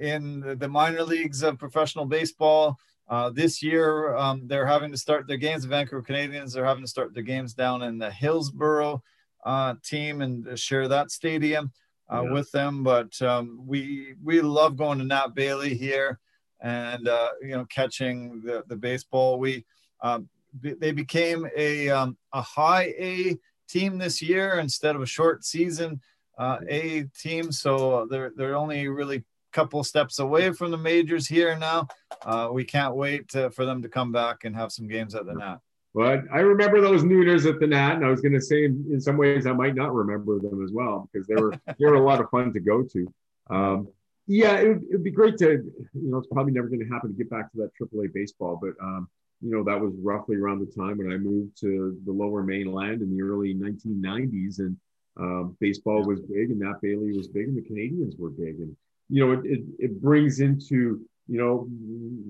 [0.00, 2.78] in the minor leagues of professional baseball.
[3.08, 5.62] Uh, this year, um, they're having to start their games.
[5.62, 9.02] The Vancouver Canadians are having to start their games down in the Hillsboro
[9.44, 11.72] uh, team and share that stadium
[12.12, 12.32] uh, yeah.
[12.32, 12.82] with them.
[12.82, 16.18] But um, we we love going to Nat Bailey here
[16.60, 19.38] and uh, you know catching the, the baseball.
[19.38, 19.64] We
[20.00, 20.28] um,
[20.60, 23.38] they became a um, a high A
[23.68, 26.00] team this year instead of a short season
[26.38, 27.52] uh, A team.
[27.52, 31.88] So they're they're only really a couple steps away from the majors here now.
[32.24, 35.34] Uh, we can't wait for them to come back and have some games at the
[35.34, 35.58] Nat.
[35.94, 38.86] But I remember those nooners at the Nat, and I was going to say, in,
[38.90, 41.94] in, some ways, I might not remember them as well because they were they were
[41.94, 43.14] a lot of fun to go to.
[43.50, 43.88] Um,
[44.26, 47.10] yeah, it would, it'd be great to, you know, it's probably never going to happen
[47.10, 49.08] to get back to that AAA baseball, but um,
[49.42, 53.02] you know, that was roughly around the time when I moved to the Lower Mainland
[53.02, 54.76] in the early 1990s, and
[55.18, 58.76] um, baseball was big, and Nat Bailey was big, and the Canadians were big, and
[59.08, 61.68] you know, it, it, it brings into, you know,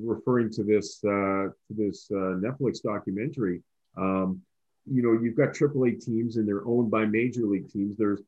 [0.02, 3.62] referring to this, uh, to this uh, Netflix documentary,
[3.96, 4.40] um,
[4.90, 7.96] you know, you've got AAA teams and they're owned by major league teams.
[7.96, 8.22] There's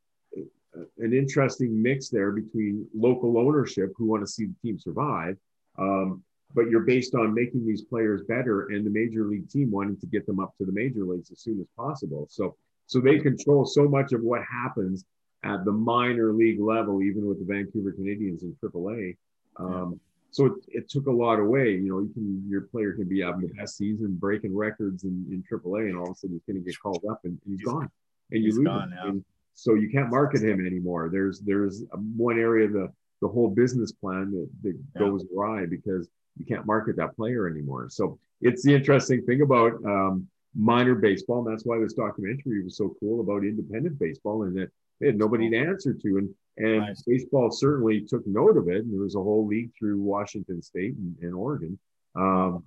[0.99, 5.37] an interesting mix there between local ownership who want to see the team survive,
[5.79, 6.23] um,
[6.55, 10.07] but you're based on making these players better and the major league team wanting to
[10.07, 12.27] get them up to the major leagues as soon as possible.
[12.31, 15.05] So, so they control so much of what happens
[15.43, 19.17] at the minor league level, even with the Vancouver Canadians in AAA.
[19.57, 20.01] Um,
[20.35, 21.71] so it, it, took a lot away.
[21.71, 25.25] You know, you can your player can be having the best season, breaking records in,
[25.31, 27.53] in AAA, and all of a sudden he's going to get called up and, and
[27.53, 27.89] he's, he's gone,
[28.33, 28.99] and you lose gone, him.
[29.01, 29.09] Yeah.
[29.11, 29.25] And
[29.55, 31.09] so you can't market him anymore.
[31.13, 31.85] There's there's
[32.17, 32.93] one area of the
[33.23, 34.99] the whole business plan that, that yeah.
[34.99, 37.87] goes awry because you can't market that player anymore.
[37.89, 42.77] So it's the interesting thing about um, minor baseball, and that's why this documentary was
[42.77, 46.19] so cool about independent baseball, and that they had nobody to answer to.
[46.19, 47.03] And and nice.
[47.03, 48.85] baseball certainly took note of it.
[48.85, 51.79] And there was a whole league through Washington State and, and Oregon.
[52.15, 52.65] Um,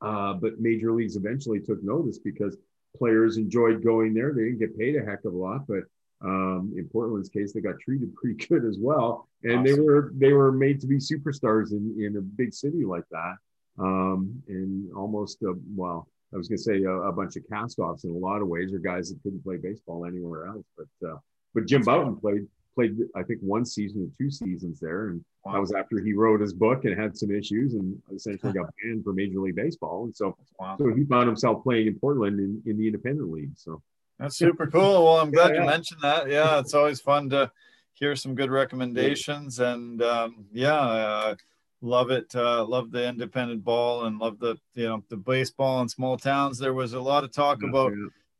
[0.00, 2.56] uh, but major leagues eventually took notice because
[2.96, 4.32] players enjoyed going there.
[4.32, 5.84] They didn't get paid a heck of a lot, but
[6.22, 9.64] um, in Portland's case, they got treated pretty good as well, and awesome.
[9.64, 13.36] they were they were made to be superstars in in a big city like that.
[13.78, 18.04] Um, and almost a, well, I was going to say a, a, bunch of castoffs
[18.04, 20.64] in a lot of ways, or guys that couldn't play baseball anywhere else.
[20.76, 21.16] But uh,
[21.54, 25.52] but Jim Bouton played played I think one season or two seasons there, and wow.
[25.52, 29.04] that was after he wrote his book and had some issues and essentially got banned
[29.04, 30.04] for Major League Baseball.
[30.04, 30.76] And so wow.
[30.78, 33.52] so he found himself playing in Portland in, in the independent league.
[33.56, 33.82] So
[34.18, 35.04] that's super cool.
[35.04, 35.70] Well, I'm glad yeah, you yeah.
[35.70, 36.30] mentioned that.
[36.30, 37.50] Yeah, it's always fun to
[37.94, 40.74] hear some good recommendations, and um, yeah.
[40.74, 41.34] Uh,
[41.80, 45.88] love it uh, love the independent ball and love the you know the baseball in
[45.88, 47.92] small towns there was a lot of talk yeah, about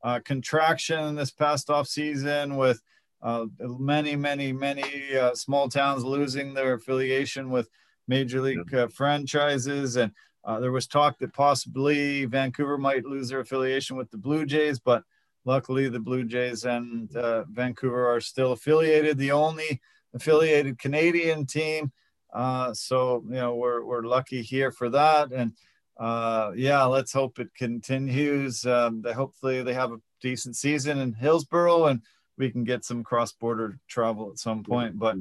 [0.03, 2.81] uh, contraction this past off season with
[3.25, 7.69] uh, many, many, many uh, small towns losing their affiliation with
[8.07, 10.13] major league uh, franchises, and
[10.45, 14.79] uh, there was talk that possibly Vancouver might lose their affiliation with the Blue Jays,
[14.79, 15.03] but
[15.47, 19.17] luckily the Blue Jays and uh, Vancouver are still affiliated.
[19.17, 19.81] The only
[20.13, 21.93] affiliated Canadian team.
[22.31, 25.53] Uh, so you know we're we're lucky here for that, and
[26.59, 28.67] yeah, let's hope it continues.
[28.67, 32.03] Um, hopefully they have a decent season in Hillsboro and
[32.37, 34.99] we can get some cross-border travel at some point.
[34.99, 35.17] But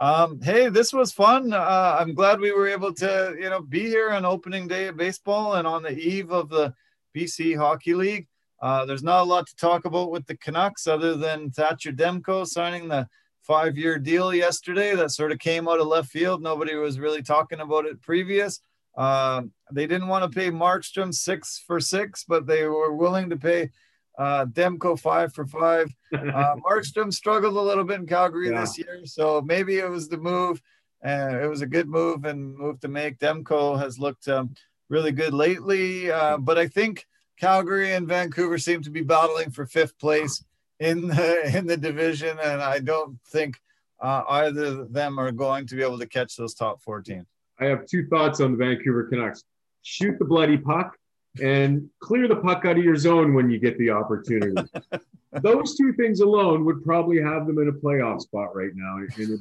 [0.00, 1.52] um, hey, this was fun.
[1.52, 4.96] Uh, I'm glad we were able to, you know, be here on opening day of
[4.96, 6.74] baseball and on the eve of the
[7.14, 8.28] BC Hockey League.
[8.62, 12.46] Uh, there's not a lot to talk about with the Canucks other than Thatcher Demko
[12.46, 13.06] signing the
[13.42, 14.96] five-year deal yesterday.
[14.96, 16.42] That sort of came out of left field.
[16.42, 18.60] Nobody was really talking about it previous.
[18.96, 23.36] Uh, they didn't want to pay Markstrom six for six, but they were willing to
[23.36, 23.70] pay
[24.18, 25.94] uh, Demko five for five.
[26.14, 28.60] Uh, Markstrom struggled a little bit in Calgary yeah.
[28.60, 30.62] this year, so maybe it was the move.
[31.04, 33.18] Uh, it was a good move and move to make.
[33.18, 34.54] Demko has looked um,
[34.88, 37.04] really good lately, uh, but I think
[37.36, 40.44] Calgary and Vancouver seem to be battling for fifth place
[40.78, 43.60] in the in the division, and I don't think
[44.00, 47.26] uh, either of them are going to be able to catch those top four teams.
[47.58, 49.42] I have two thoughts on the Vancouver Canucks.
[49.82, 50.96] Shoot the bloody puck
[51.40, 54.54] and clear the puck out of your zone when you get the opportunity.
[55.32, 58.98] Those two things alone would probably have them in a playoff spot right now.
[58.98, 59.40] And it,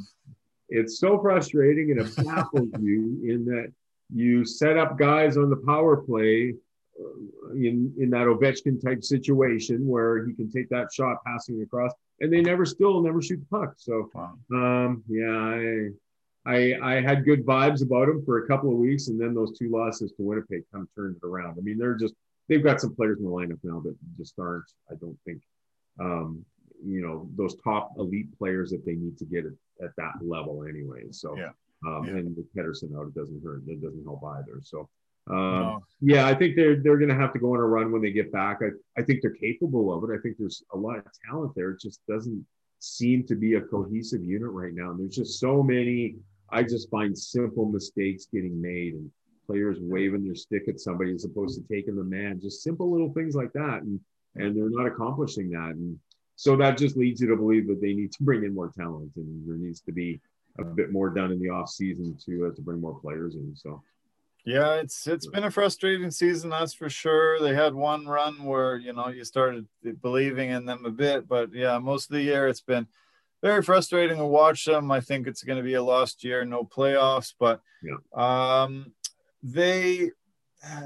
[0.70, 3.72] it's so frustrating and it baffles you in that
[4.14, 6.56] you set up guys on the power play
[7.00, 11.92] uh, in in that Ovechkin type situation where he can take that shot passing across,
[12.20, 13.74] and they never still never shoot the puck.
[13.78, 14.34] So, wow.
[14.52, 15.90] um, yeah, I,
[16.46, 19.58] I, I had good vibes about them for a couple of weeks, and then those
[19.58, 21.58] two losses to Winnipeg kind of turned it around.
[21.58, 22.14] I mean, they're just
[22.50, 24.66] they've got some players in the lineup now that just aren't.
[24.92, 25.42] I don't think,
[26.00, 26.44] um,
[26.86, 29.54] you know those top elite players that they need to get at,
[29.86, 31.04] at that level anyway.
[31.12, 31.52] So Yeah.
[31.86, 32.16] Um, Yeah.
[32.18, 33.64] and with Pettersson out, it doesn't hurt.
[33.68, 34.60] It doesn't help either.
[34.64, 34.90] So
[35.28, 35.84] um, No.
[36.02, 38.12] yeah, I think they're they're going to have to go on a run when they
[38.12, 38.60] get back.
[38.62, 40.14] I, I think they're capable of it.
[40.14, 41.72] I think there's a lot of talent there.
[41.72, 42.46] It just doesn't
[42.80, 44.92] seem to be a cohesive unit right now.
[44.92, 46.18] And there's just so many.
[46.54, 49.10] I just find simple mistakes getting made and
[49.48, 52.40] players waving their stick at somebody as opposed to taking the man.
[52.40, 54.00] Just simple little things like that, and
[54.36, 55.72] and they're not accomplishing that.
[55.72, 56.00] And
[56.36, 59.12] so that just leads you to believe that they need to bring in more talent,
[59.16, 60.22] and there needs to be
[60.60, 63.56] a bit more done in the off season to uh, to bring more players in.
[63.56, 63.82] So.
[64.46, 67.40] Yeah, it's it's been a frustrating season, that's for sure.
[67.40, 69.66] They had one run where you know you started
[70.02, 72.86] believing in them a bit, but yeah, most of the year it's been
[73.44, 74.90] very frustrating to watch them.
[74.90, 77.98] I think it's going to be a lost year, no playoffs, but Yeah.
[78.16, 78.94] um,
[79.44, 80.12] they,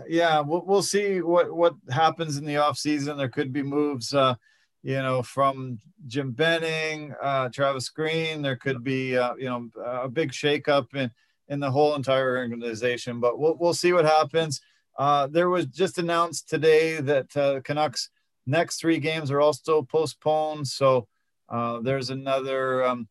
[0.10, 3.16] yeah, we'll, we'll see what what happens in the off season.
[3.16, 4.34] There could be moves, uh,
[4.82, 5.78] you know, from
[6.08, 8.42] Jim Benning, uh, Travis Green.
[8.42, 11.12] There could be, uh, you know, a big shakeup in
[11.50, 13.20] in the whole entire organization.
[13.20, 14.60] But we'll we'll see what happens.
[14.98, 18.10] Uh, there was just announced today that uh, Canucks
[18.48, 20.68] next three games are also postponed.
[20.68, 21.08] So
[21.49, 23.07] uh, there's another um,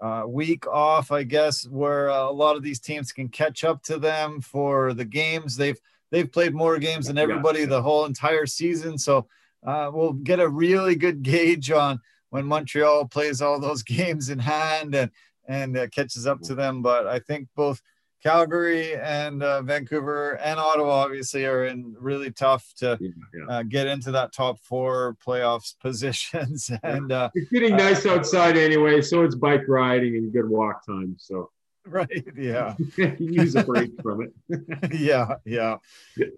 [0.00, 3.82] uh, week off, I guess, where uh, a lot of these teams can catch up
[3.84, 5.78] to them for the games they've
[6.10, 7.24] they've played more games than Yeah.
[7.24, 8.96] everybody the whole entire season.
[8.96, 9.26] So
[9.66, 12.00] uh, we'll get a really good gauge on
[12.30, 15.10] when Montreal plays all those games in hand and
[15.48, 16.82] and uh, catches up to them.
[16.82, 17.80] But I think both
[18.22, 23.44] Calgary and uh, Vancouver and Ottawa obviously are in really tough to Yeah, yeah.
[23.58, 26.70] uh, get into that top four playoffs positions.
[26.82, 31.16] And uh, It's getting nice outside anyway, so it's bike riding and good walk time.
[31.18, 31.50] So
[31.88, 32.74] right, yeah,
[33.18, 34.92] use a break from it.
[34.92, 35.76] yeah, yeah,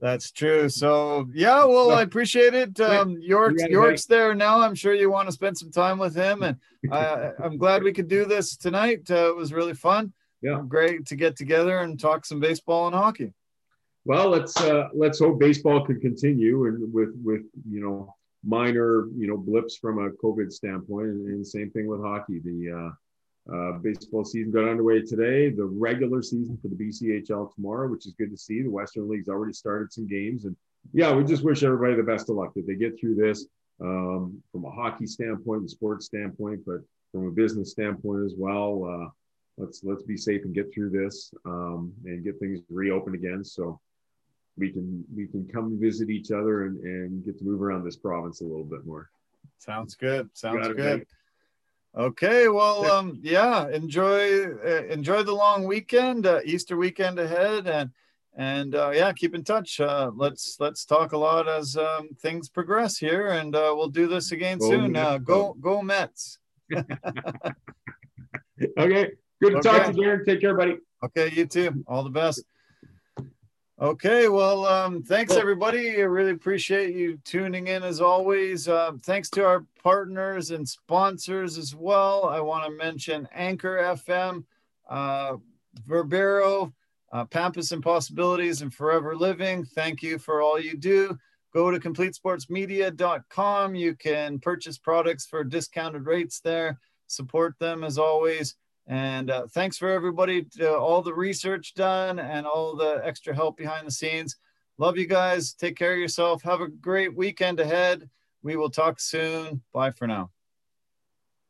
[0.01, 0.69] that's true.
[0.69, 2.79] So yeah, well, I appreciate it.
[2.81, 4.61] Um, York's York's there now.
[4.61, 6.57] I'm sure you want to spend some time with him, and
[6.93, 9.11] uh, I'm glad we could do this tonight.
[9.11, 10.13] Uh, it was really fun.
[10.43, 10.63] Yeah.
[10.67, 13.33] great to get together and talk some baseball and hockey.
[14.05, 19.27] Well, let's uh, let's hope baseball can continue and with with you know minor you
[19.27, 22.41] know blips from a COVID standpoint, and, and same thing with hockey.
[22.43, 22.71] The
[23.51, 25.51] uh, uh, baseball season got underway today.
[25.51, 28.63] The regular season for the BCHL tomorrow, which is good to see.
[28.63, 30.57] The Western League's already started some games, and
[30.95, 33.47] yeah, we just wish everybody the best of luck that they get through this
[33.83, 36.81] um, from a hockey standpoint and sports standpoint, but
[37.13, 39.13] from a business standpoint as well.
[39.61, 43.45] Let's let's be safe and get through this um, and get things reopened again.
[43.45, 43.79] So
[44.57, 47.97] we can we can come visit each other and, and get to move around this
[47.97, 49.11] province a little bit more.
[49.59, 50.31] Sounds good.
[50.33, 50.77] Sounds good.
[50.77, 51.07] mate.
[51.97, 57.91] Okay, well, um, yeah, enjoy uh, enjoy the long weekend, uh, Easter weekend ahead, and
[58.37, 59.81] and uh, yeah, keep in touch.
[59.81, 64.07] Uh, let's let's talk a lot as um, things progress here, and uh, we'll do
[64.07, 64.93] this again Go soon.
[64.93, 65.09] Mets.
[65.09, 66.39] Uh, go go Mets.
[68.77, 70.25] Okay, good to talk to you, Darren.
[70.25, 70.79] Take care, buddy.
[71.03, 71.85] Okay, you too.
[71.87, 72.45] All the best.
[73.81, 75.97] Okay, well, um, thanks everybody.
[75.97, 78.69] I really appreciate you tuning in as always.
[78.69, 82.27] Um, thanks to our partners and sponsors as well.
[82.27, 84.45] I want to mention Anchor FM,
[84.91, 85.37] uh,
[85.89, 86.75] Verbero,
[87.11, 89.65] uh, Pampas Impossibilities, and Forever Living.
[89.65, 91.17] Thank you for all you do.
[91.55, 93.75] Go to CompleteSportsMedia.com.
[93.75, 96.79] You can purchase products for discounted rates there.
[97.07, 98.57] Support them as always.
[98.91, 103.57] And uh, thanks for everybody, to all the research done and all the extra help
[103.57, 104.37] behind the scenes.
[104.79, 105.55] Love you guys.
[105.55, 106.43] Take care of yourself.
[106.43, 108.11] Have a great weekend ahead.
[108.43, 109.63] We will talk soon.
[109.73, 110.31] Bye for now.